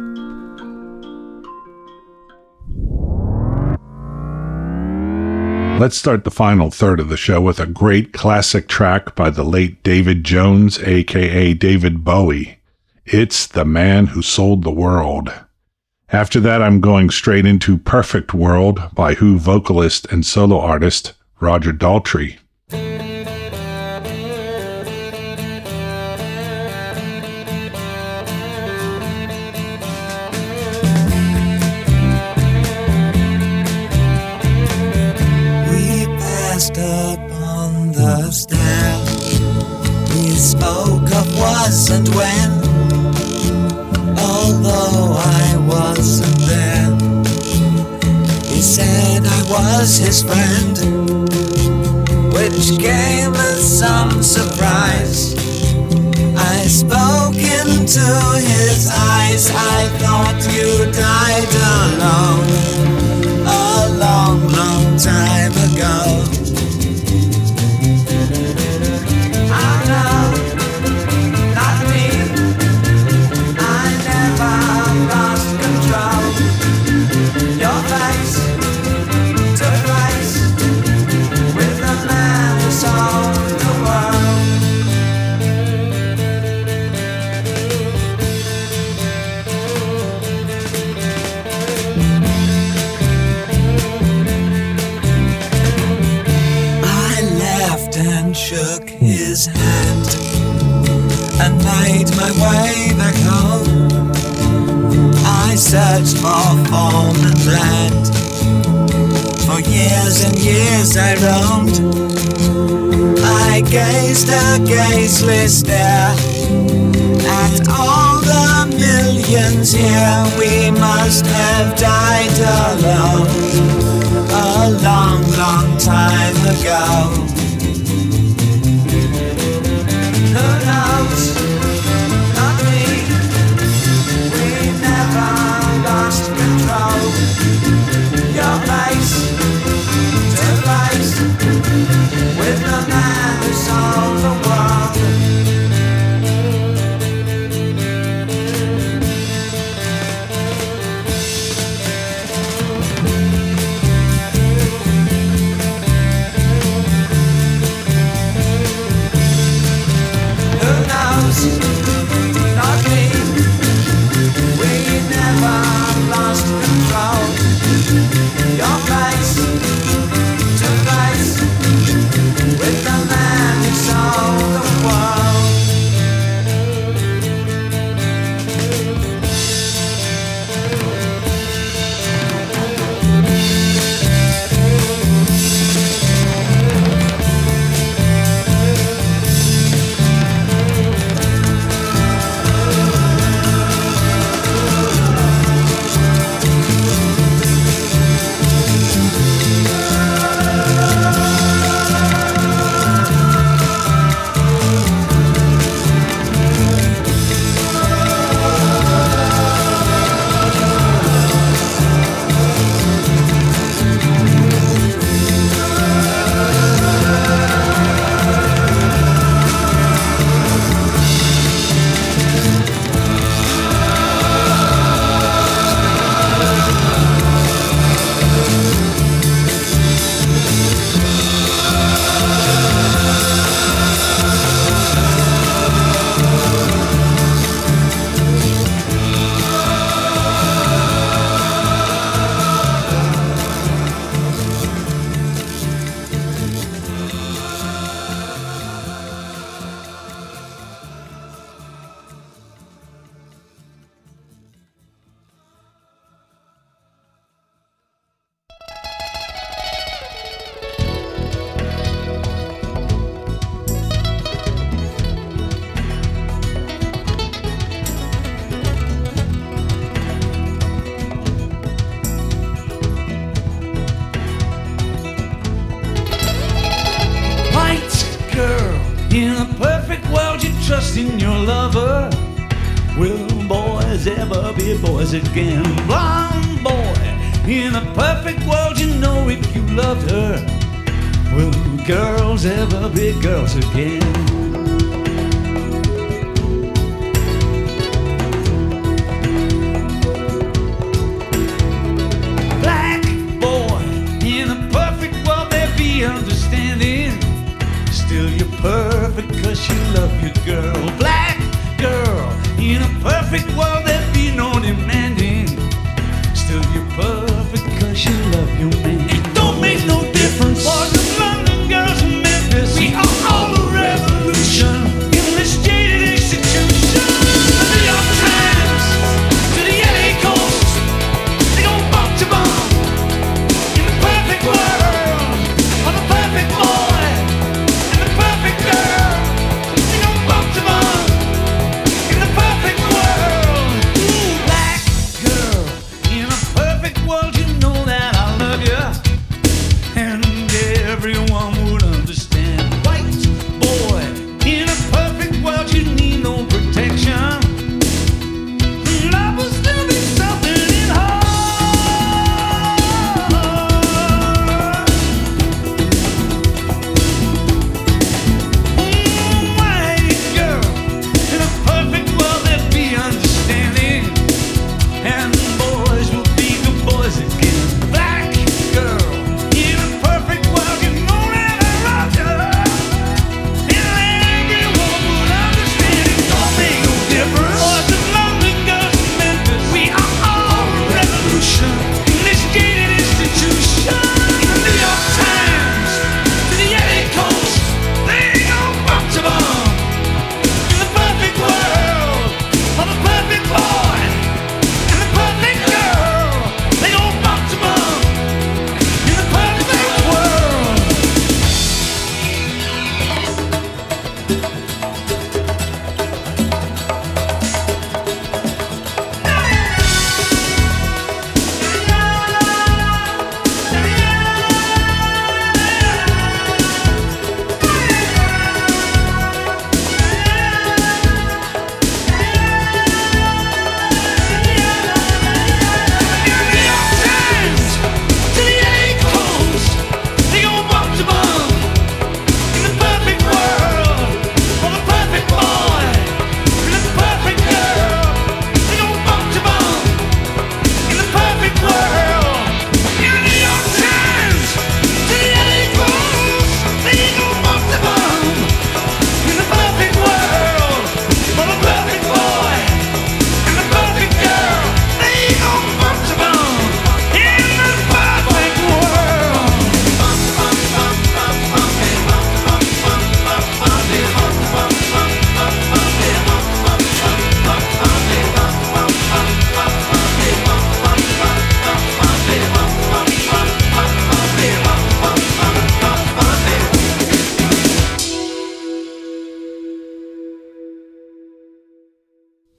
Let's 5.79 5.99
start 5.99 6.24
the 6.24 6.31
final 6.31 6.70
third 6.70 7.01
of 7.01 7.11
the 7.11 7.18
show 7.18 7.39
with 7.43 7.61
a 7.61 7.66
great 7.66 8.14
classic 8.14 8.66
track 8.66 9.14
by 9.14 9.29
the 9.29 9.45
late 9.45 9.83
David 9.83 10.24
Jones, 10.24 10.79
aka 10.79 11.53
David 11.53 12.03
Bowie. 12.03 12.61
It's 13.05 13.47
The 13.47 13.66
Man 13.66 14.07
Who 14.07 14.22
Sold 14.22 14.64
the 14.64 14.70
World. 14.70 15.31
After 16.09 16.41
that, 16.41 16.62
I'm 16.62 16.81
going 16.81 17.11
straight 17.11 17.45
into 17.45 17.77
Perfect 17.77 18.33
World 18.33 18.81
by 18.95 19.14
Who 19.14 19.39
vocalist 19.39 20.07
and 20.11 20.24
solo 20.24 20.59
artist 20.59 21.12
Roger 21.41 21.74
Daltrey. 21.74 22.39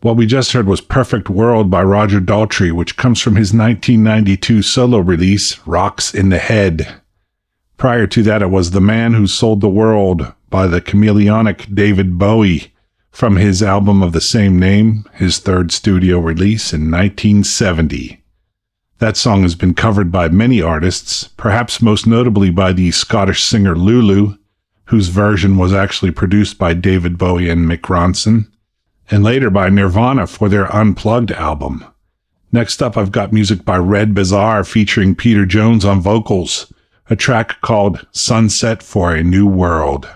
What 0.01 0.15
we 0.15 0.27
just 0.27 0.51
heard 0.51 0.67
was 0.67 0.79
Perfect 0.79 1.27
World 1.27 1.71
by 1.71 1.81
Roger 1.81 2.19
Daltrey, 2.19 2.71
which 2.71 2.97
comes 2.97 3.19
from 3.19 3.35
his 3.35 3.51
1992 3.51 4.61
solo 4.61 4.99
release, 4.99 5.57
Rocks 5.65 6.13
in 6.13 6.29
the 6.29 6.37
Head. 6.37 7.01
Prior 7.77 8.05
to 8.05 8.21
that, 8.23 8.43
it 8.43 8.51
was 8.51 8.71
The 8.71 8.81
Man 8.81 9.15
Who 9.15 9.25
Sold 9.25 9.61
the 9.61 9.69
World 9.69 10.33
by 10.51 10.67
the 10.67 10.81
chameleonic 10.81 11.73
David 11.73 12.19
Bowie 12.19 12.73
from 13.11 13.37
his 13.37 13.63
album 13.63 14.03
of 14.03 14.11
the 14.11 14.21
same 14.21 14.59
name, 14.59 15.03
his 15.13 15.39
third 15.39 15.71
studio 15.71 16.19
release 16.19 16.73
in 16.73 16.91
1970. 16.91 18.23
That 18.99 19.17
song 19.17 19.41
has 19.41 19.55
been 19.55 19.73
covered 19.73 20.11
by 20.11 20.29
many 20.29 20.61
artists, 20.61 21.29
perhaps 21.37 21.81
most 21.81 22.05
notably 22.05 22.51
by 22.51 22.71
the 22.71 22.91
Scottish 22.91 23.43
singer 23.43 23.75
Lulu, 23.75 24.37
whose 24.85 25.07
version 25.07 25.57
was 25.57 25.73
actually 25.73 26.11
produced 26.11 26.59
by 26.59 26.75
David 26.75 27.17
Bowie 27.17 27.49
and 27.49 27.67
Mick 27.67 27.81
Ronson 27.81 28.51
and 29.09 29.23
later 29.23 29.49
by 29.49 29.69
Nirvana 29.69 30.27
for 30.27 30.49
their 30.49 30.73
Unplugged 30.75 31.31
album. 31.31 31.85
Next 32.51 32.81
up, 32.81 32.97
I've 32.97 33.11
got 33.11 33.33
music 33.33 33.65
by 33.65 33.77
Red 33.77 34.13
Bazar 34.13 34.63
featuring 34.63 35.15
Peter 35.15 35.45
Jones 35.45 35.83
on 35.85 36.01
vocals, 36.01 36.71
a 37.09 37.15
track 37.15 37.61
called 37.61 38.05
Sunset 38.11 38.81
for 38.81 39.13
a 39.13 39.23
New 39.23 39.47
World. 39.47 40.07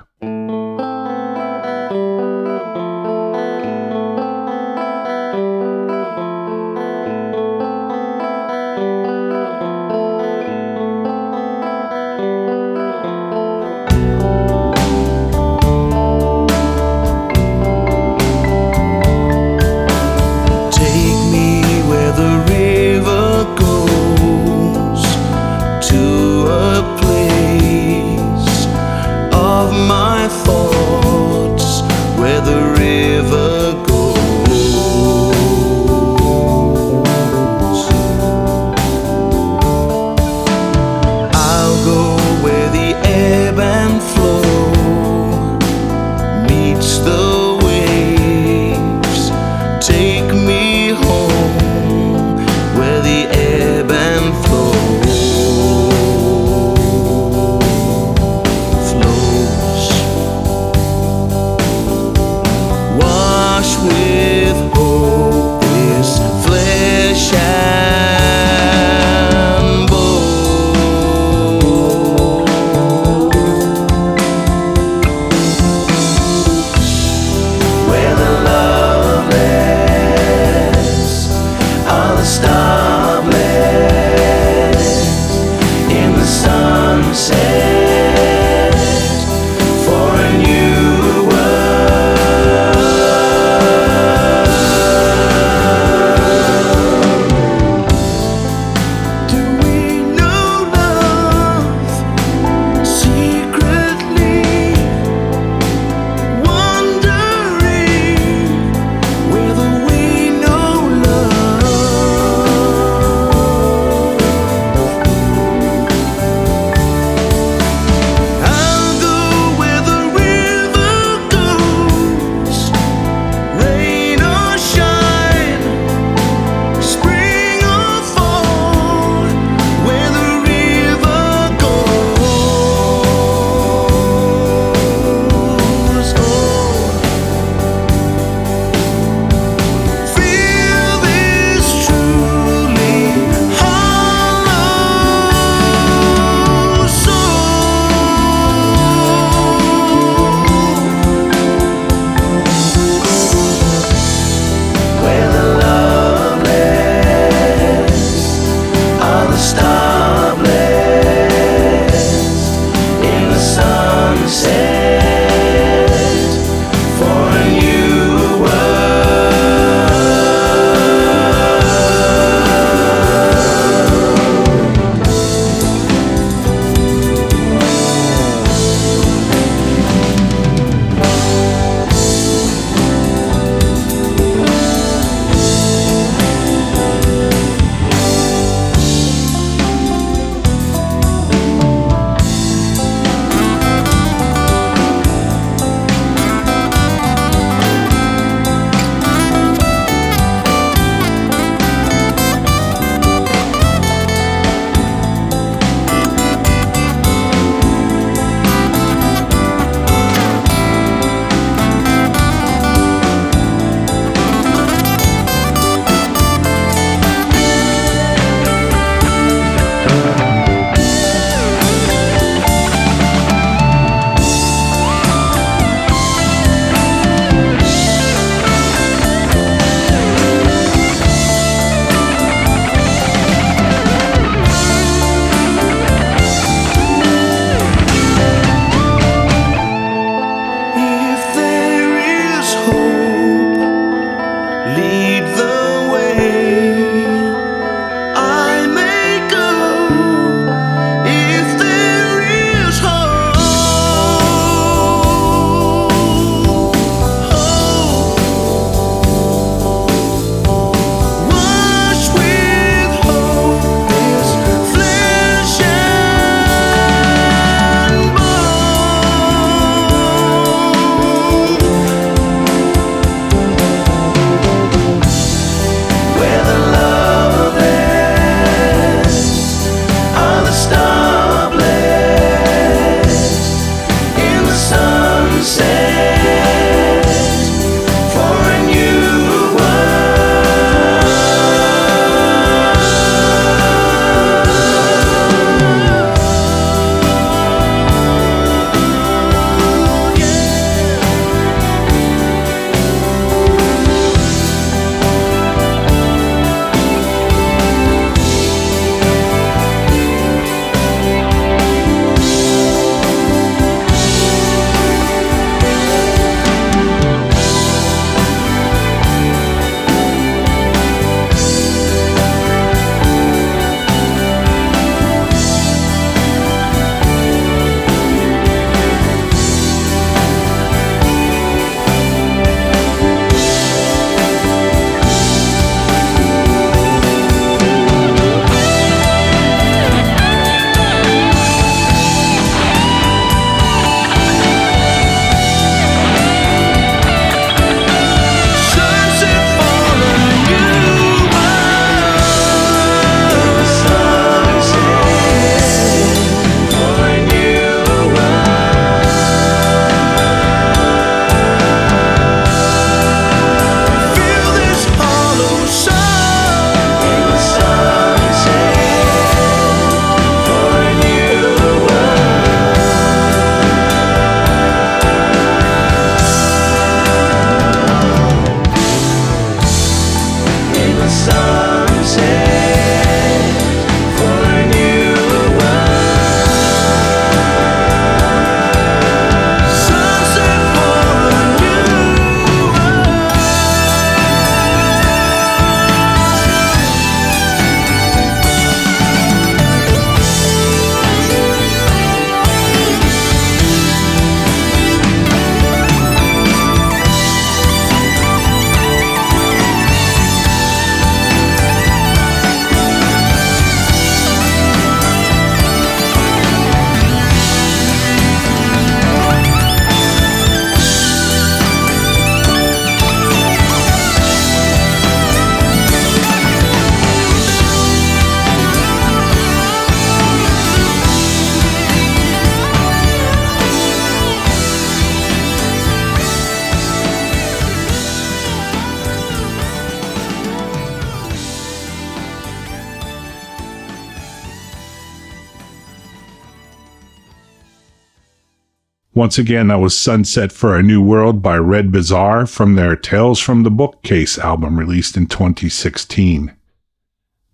Once 449.22 449.38
again, 449.38 449.68
that 449.68 449.80
was 449.80 449.96
Sunset 449.96 450.52
for 450.52 450.76
a 450.76 450.82
New 450.82 451.00
World 451.00 451.44
by 451.44 451.56
Red 451.56 451.92
Bazar 451.92 452.48
from 452.48 452.74
their 452.74 452.96
Tales 452.96 453.40
from 453.40 453.62
the 453.62 453.70
Bookcase 453.70 454.40
album 454.40 454.80
released 454.80 455.16
in 455.16 455.28
2016. 455.28 456.52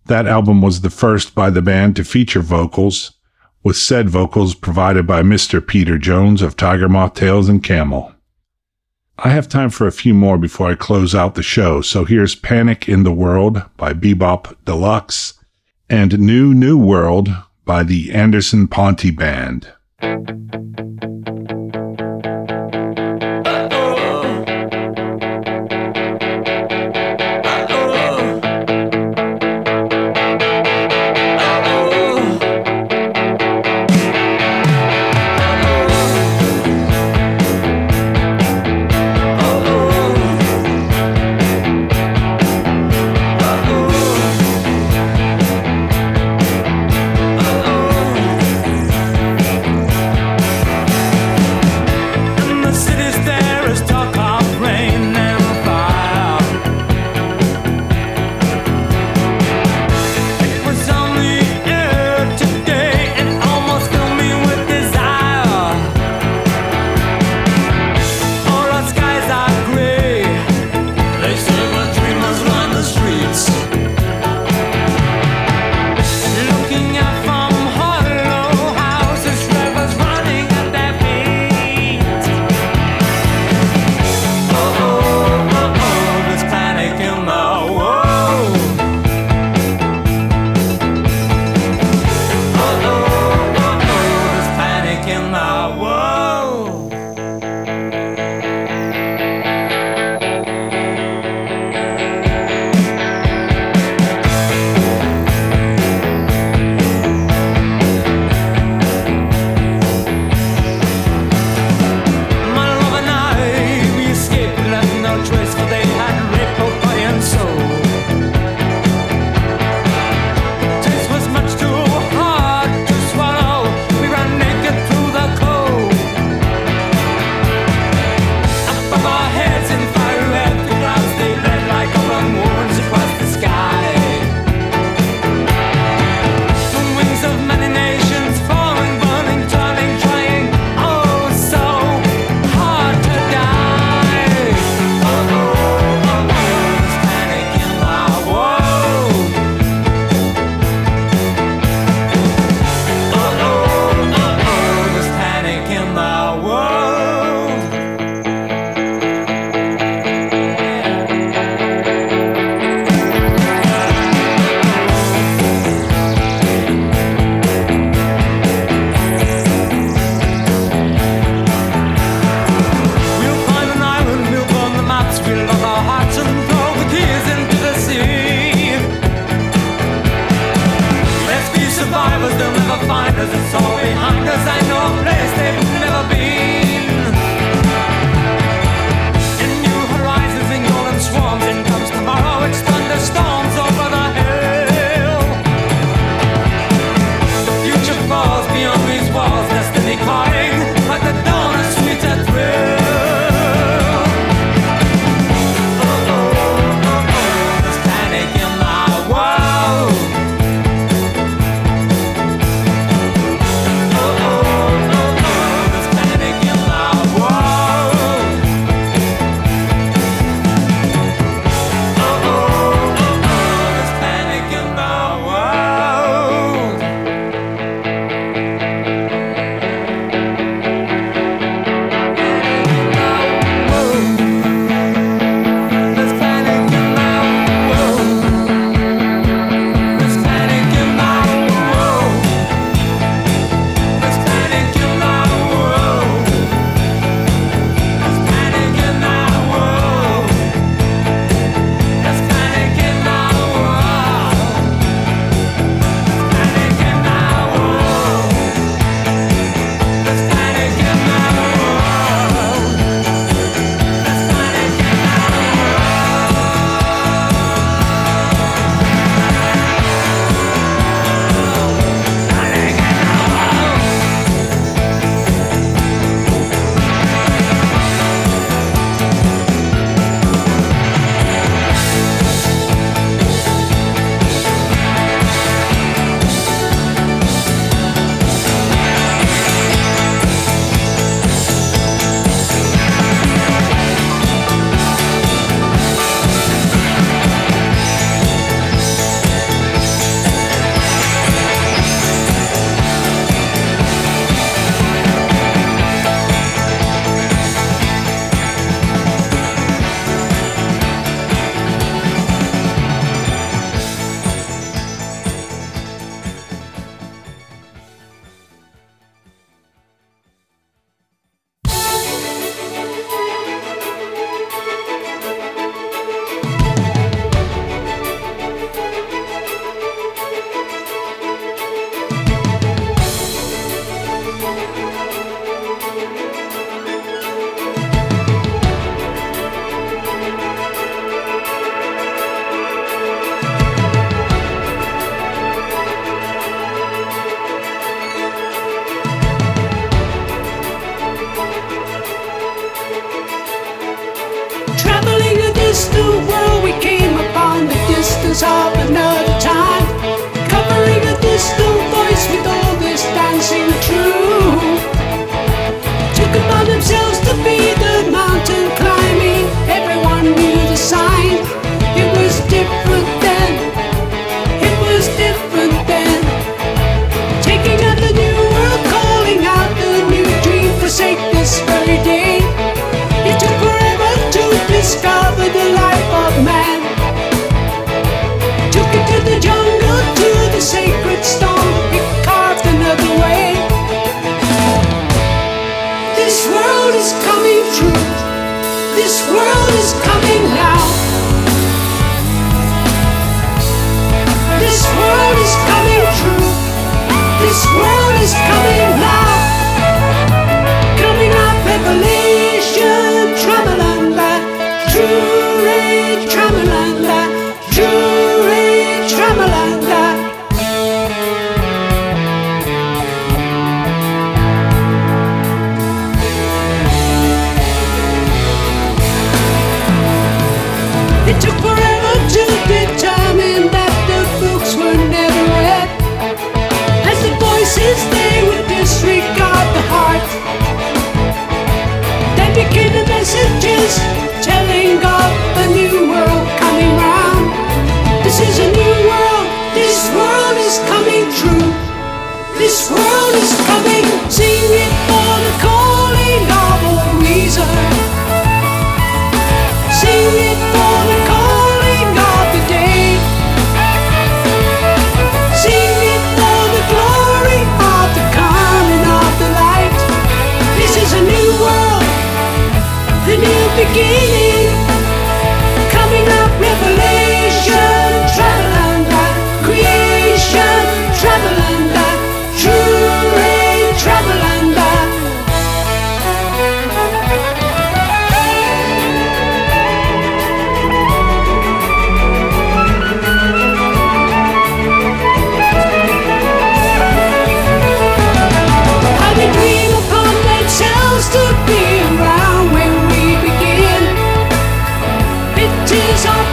That 0.06 0.28
album 0.28 0.62
was 0.62 0.80
the 0.80 0.90
first 0.90 1.36
by 1.36 1.50
the 1.50 1.62
band 1.62 1.98
to 1.98 2.06
feature 2.06 2.40
vocals, 2.40 3.12
with 3.66 3.76
said 3.76 4.10
vocals 4.10 4.56
provided 4.56 5.06
by 5.06 5.24
Mr. 5.24 5.60
Peter 5.60 5.98
Jones 5.98 6.42
of 6.42 6.56
Tiger 6.56 6.88
Moth 6.88 7.16
Tales 7.16 7.50
and 7.50 7.62
Camel. 7.62 8.14
I 9.20 9.32
have 9.32 9.50
time 9.50 9.70
for 9.70 9.88
a 9.88 9.92
few 9.92 10.14
more 10.14 10.38
before 10.38 10.70
I 10.70 10.76
close 10.76 11.14
out 11.14 11.36
the 11.36 11.44
show, 11.44 11.82
so 11.82 12.06
here's 12.06 12.34
Panic 12.34 12.88
in 12.88 13.04
the 13.04 13.12
World 13.12 13.62
by 13.76 13.92
Be 13.92 14.14
Bop 14.14 14.56
Deluxe 14.64 15.34
and 15.90 16.18
New 16.18 16.54
New 16.54 16.78
World 16.78 17.28
by 17.66 17.84
the 17.84 18.14
Anderson 18.14 18.70
Ponty 18.70 19.12
Band. 19.12 19.74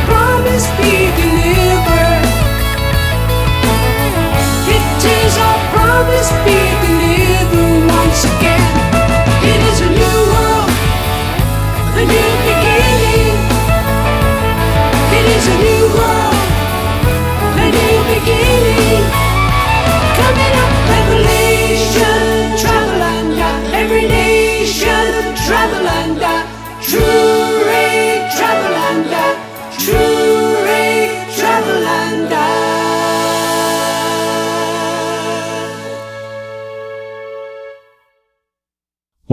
Promise 0.06 0.66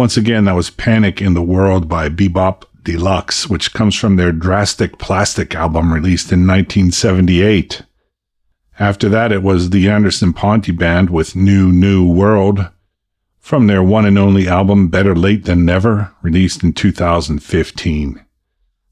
Once 0.02 0.18
again, 0.18 0.46
that 0.46 0.56
was 0.56 0.72
Panic 0.72 1.22
in 1.22 1.36
the 1.36 1.44
World 1.44 1.88
by 1.88 2.10
Be 2.10 2.28
Bop 2.28 2.66
Deluxe, 2.82 3.48
which 3.48 3.72
comes 3.72 3.94
from 3.94 4.16
their 4.16 4.32
Drastic 4.32 4.98
Plastic 4.98 5.54
album 5.54 5.94
released 5.94 6.32
in 6.32 6.48
1978. 6.48 7.84
After 8.80 9.08
that, 9.10 9.32
it 9.32 9.44
was 9.44 9.70
the 9.70 9.88
Anderson 9.88 10.34
Ponty 10.34 10.72
Band 10.72 11.12
with 11.12 11.36
New 11.36 11.72
New 11.72 12.12
World 12.12 12.68
from 13.38 13.68
their 13.68 13.84
one 13.84 14.08
and 14.08 14.18
only 14.18 14.48
album 14.48 14.88
Better 14.88 15.16
Late 15.16 15.46
Than 15.46 15.66
Never, 15.66 16.12
released 16.24 16.64
in 16.64 16.74
2015. 16.74 18.26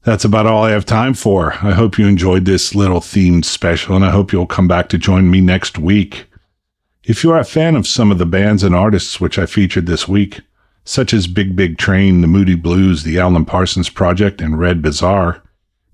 That's 0.04 0.24
about 0.24 0.46
all 0.46 0.62
I 0.62 0.70
have 0.70 0.86
time 0.86 1.14
for. 1.14 1.54
I 1.54 1.72
hope 1.72 1.98
you 1.98 2.06
enjoyed 2.06 2.44
this 2.44 2.72
little 2.76 3.00
themed 3.00 3.44
special, 3.44 3.96
and 3.96 4.04
I 4.04 4.12
hope 4.12 4.32
you'll 4.32 4.46
come 4.46 4.68
back 4.68 4.88
to 4.90 4.96
join 4.96 5.28
me 5.28 5.40
next 5.40 5.76
week. 5.76 6.26
If 7.02 7.24
you 7.24 7.32
are 7.32 7.40
a 7.40 7.44
fan 7.44 7.74
of 7.74 7.88
some 7.88 8.12
of 8.12 8.18
the 8.18 8.26
bands 8.26 8.62
and 8.62 8.76
artists 8.76 9.20
which 9.20 9.40
I 9.40 9.46
featured 9.46 9.86
this 9.86 10.06
week, 10.06 10.42
such 10.84 11.12
as 11.12 11.26
Big 11.26 11.54
Big 11.54 11.78
Train, 11.78 12.20
The 12.20 12.26
Moody 12.26 12.54
Blues, 12.54 13.02
The 13.02 13.18
Alan 13.18 13.44
Parsons 13.44 13.88
Project, 13.88 14.40
and 14.40 14.58
Red 14.58 14.82
Bazar, 14.82 15.42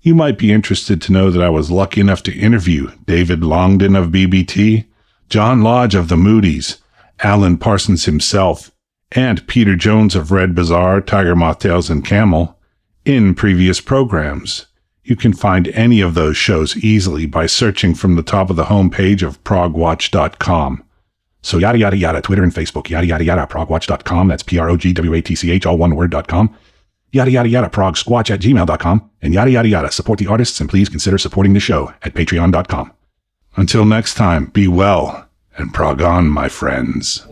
you 0.01 0.15
might 0.15 0.37
be 0.37 0.51
interested 0.51 1.01
to 1.01 1.11
know 1.11 1.29
that 1.31 1.43
I 1.43 1.49
was 1.49 1.69
lucky 1.69 1.99
enough 1.99 2.23
to 2.23 2.37
interview 2.37 2.91
David 3.05 3.43
Longdon 3.43 3.95
of 3.95 4.07
BBT, 4.07 4.85
John 5.29 5.61
Lodge 5.61 5.95
of 5.95 6.07
the 6.07 6.15
Moody's, 6.15 6.77
Alan 7.19 7.57
Parsons 7.57 8.05
himself, 8.05 8.71
and 9.11 9.45
Peter 9.47 9.75
Jones 9.75 10.15
of 10.15 10.31
Red 10.31 10.55
Bazar, 10.55 11.01
Tiger 11.01 11.35
Moth 11.35 11.59
Mothtails, 11.59 11.89
and 11.89 12.05
Camel 12.05 12.57
in 13.05 13.35
previous 13.35 13.81
programs. 13.81 14.67
You 15.03 15.15
can 15.15 15.33
find 15.33 15.69
any 15.69 16.01
of 16.01 16.13
those 16.13 16.37
shows 16.37 16.77
easily 16.77 17.25
by 17.25 17.45
searching 17.45 17.95
from 17.95 18.15
the 18.15 18.23
top 18.23 18.49
of 18.49 18.55
the 18.55 18.65
homepage 18.65 19.25
of 19.25 19.43
progwatch.com. 19.43 20.83
So 21.41 21.57
yada 21.57 21.77
yada 21.77 21.95
yada, 21.95 22.21
Twitter 22.21 22.43
and 22.43 22.53
Facebook, 22.53 22.89
yada 22.89 23.05
yada 23.05 23.23
yada, 23.23 23.47
progwatch.com, 23.47 24.27
that's 24.27 24.43
P-R-O-G-W-A-T-C-H, 24.43 25.65
all 25.65 25.77
one 25.77 25.95
word.com. 25.95 26.55
Yada 27.11 27.31
yada 27.31 27.49
yada, 27.49 27.69
progsquatch 27.69 28.29
at 28.29 28.41
gmail.com, 28.41 29.09
and 29.21 29.33
yada 29.33 29.51
yada 29.51 29.67
yada, 29.67 29.91
support 29.91 30.19
the 30.19 30.27
artists 30.27 30.59
and 30.59 30.69
please 30.69 30.89
consider 30.89 31.17
supporting 31.17 31.53
the 31.53 31.59
show 31.59 31.93
at 32.03 32.13
patreon.com. 32.13 32.91
Until 33.55 33.85
next 33.85 34.15
time, 34.15 34.45
be 34.47 34.67
well 34.67 35.27
and 35.57 35.73
prog 35.73 36.01
on, 36.01 36.29
my 36.29 36.49
friends. 36.49 37.25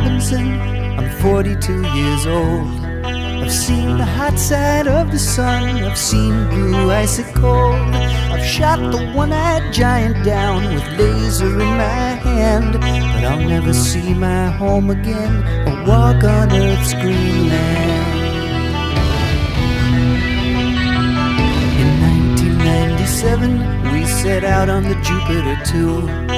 Robinson. 0.00 0.58
I'm 0.98 1.10
42 1.20 1.82
years 1.82 2.26
old. 2.26 2.68
I've 3.04 3.52
seen 3.52 3.98
the 3.98 4.04
hot 4.04 4.38
side 4.38 4.88
of 4.88 5.12
the 5.12 5.18
sun. 5.18 5.84
I've 5.84 5.98
seen 5.98 6.48
blue 6.48 6.90
icy 6.90 7.24
cold. 7.34 7.94
I've 8.32 8.42
shot 8.42 8.78
the 8.78 9.12
one-eyed 9.12 9.74
giant 9.74 10.24
down 10.24 10.64
with 10.74 10.86
laser 10.98 11.52
in 11.52 11.76
my 11.76 12.12
hand. 12.28 12.72
But 12.80 13.24
I'll 13.24 13.46
never 13.46 13.74
see 13.74 14.14
my 14.14 14.46
home 14.46 14.88
again 14.88 15.34
or 15.68 15.84
walk 15.86 16.24
on 16.24 16.50
Earth's 16.50 16.94
green 16.94 17.48
land. 17.50 18.16
In 21.82 21.90
1997, 22.00 23.92
we 23.92 24.06
set 24.06 24.44
out 24.44 24.70
on 24.70 24.84
the 24.84 24.94
Jupiter 25.02 25.58
2. 25.66 26.29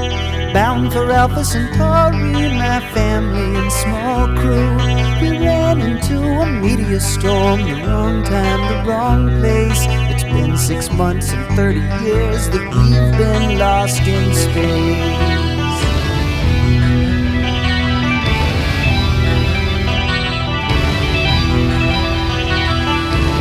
Bound 0.52 0.92
for 0.92 1.10
Alpha 1.10 1.46
Centauri, 1.46 2.32
my 2.58 2.78
family 2.92 3.58
and 3.58 3.72
small 3.72 4.26
crew. 4.36 4.76
We 5.22 5.38
ran 5.38 5.80
into 5.80 6.18
a 6.20 6.44
meteor 6.44 7.00
storm, 7.00 7.62
the 7.62 7.82
wrong 7.86 8.22
time, 8.22 8.60
the 8.68 8.90
wrong 8.90 9.28
place. 9.40 9.86
It's 10.12 10.24
been 10.24 10.58
six 10.58 10.90
months 10.92 11.32
and 11.32 11.56
30 11.56 11.80
years 12.04 12.50
that 12.50 12.64
we've 12.76 13.18
been 13.18 13.58
lost 13.58 14.02
in 14.02 14.34
space. 14.34 15.32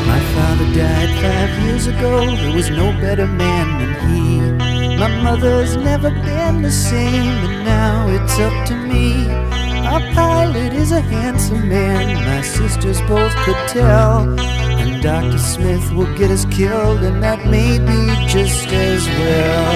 My 0.08 0.22
father 0.34 0.74
died 0.74 1.12
five 1.20 1.66
years 1.66 1.88
ago, 1.88 2.26
there 2.38 2.56
was 2.56 2.70
no 2.70 2.94
better 3.02 3.28
man 3.28 3.68
than 3.80 4.10
he. 4.10 4.61
My 5.02 5.08
mother's 5.24 5.76
never 5.78 6.12
been 6.12 6.62
the 6.62 6.70
same, 6.70 7.34
and 7.48 7.66
now 7.66 8.08
it's 8.08 8.38
up 8.38 8.68
to 8.68 8.76
me. 8.76 9.28
Our 9.88 10.00
pilot 10.14 10.74
is 10.74 10.92
a 10.92 11.02
handsome 11.02 11.68
man, 11.68 12.24
my 12.24 12.44
sisters 12.44 13.02
both 13.08 13.36
could 13.38 13.58
tell. 13.68 14.40
And 14.40 15.02
Dr. 15.02 15.40
Smith 15.40 15.92
will 15.92 16.16
get 16.16 16.30
us 16.30 16.46
killed, 16.46 17.02
and 17.02 17.24
that 17.24 17.48
may 17.48 17.80
be 17.80 18.02
just 18.28 18.68
as 18.68 19.08
well. 19.08 19.76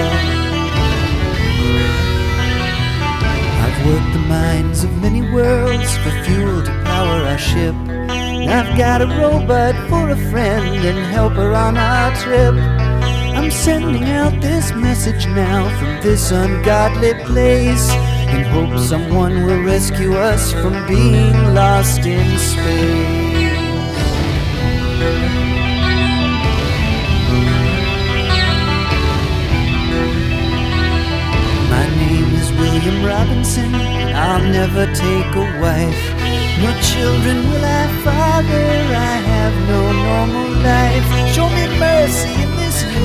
I've 3.64 3.84
worked 3.84 4.12
the 4.12 4.24
mines 4.28 4.84
of 4.84 5.02
many 5.02 5.22
worlds 5.22 5.90
for 6.04 6.12
fuel 6.22 6.62
to 6.62 6.70
power 6.84 7.22
our 7.26 7.36
ship. 7.36 7.74
I've 8.48 8.78
got 8.78 9.02
a 9.02 9.06
robot 9.06 9.74
for 9.88 10.08
a 10.08 10.30
friend 10.30 10.84
and 10.86 10.98
helper 11.12 11.52
on 11.52 11.76
our 11.76 12.14
trip. 12.14 12.75
I'm 13.36 13.50
sending 13.50 14.04
out 14.04 14.40
this 14.40 14.72
message 14.72 15.26
now 15.26 15.68
from 15.78 16.00
this 16.00 16.30
ungodly 16.30 17.12
place 17.26 17.86
in 18.32 18.42
hope 18.44 18.78
someone 18.78 19.44
will 19.44 19.62
rescue 19.62 20.14
us 20.14 20.54
from 20.54 20.72
being 20.86 21.36
lost 21.52 22.00
in 22.06 22.26
space. 22.38 23.58
My 31.68 31.86
name 32.00 32.30
is 32.40 32.50
William 32.52 33.04
Robinson. 33.04 33.74
I'll 33.74 34.48
never 34.50 34.86
take 34.86 35.30
a 35.36 35.46
wife. 35.60 36.02
No 36.62 36.72
children 36.80 37.36
will 37.50 37.64
I 37.66 37.86
father. 38.02 38.66
I 38.96 39.16
have 39.30 39.54
no 39.68 39.82
normal 40.08 40.48
life. 40.62 41.34
Show 41.34 41.50
me 41.50 41.78
mercy 41.78 42.55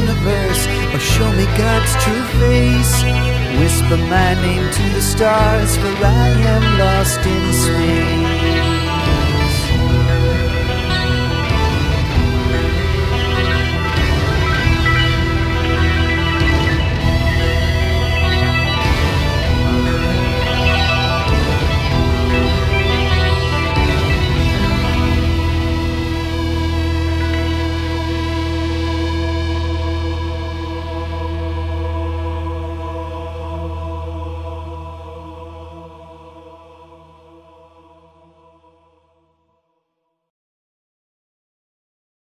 universe, 0.02 0.62
or 0.94 1.00
show 1.00 1.32
me 1.34 1.46
God's 1.58 1.94
true 2.04 2.26
face. 2.40 2.94
Whisper 3.60 3.98
my 3.98 4.34
name 4.46 4.66
to 4.78 4.84
the 4.96 5.02
stars, 5.02 5.76
for 5.78 5.94
I 6.04 6.28
am 6.54 6.64
lost 6.80 7.22
in 7.26 7.44
space. 7.64 8.61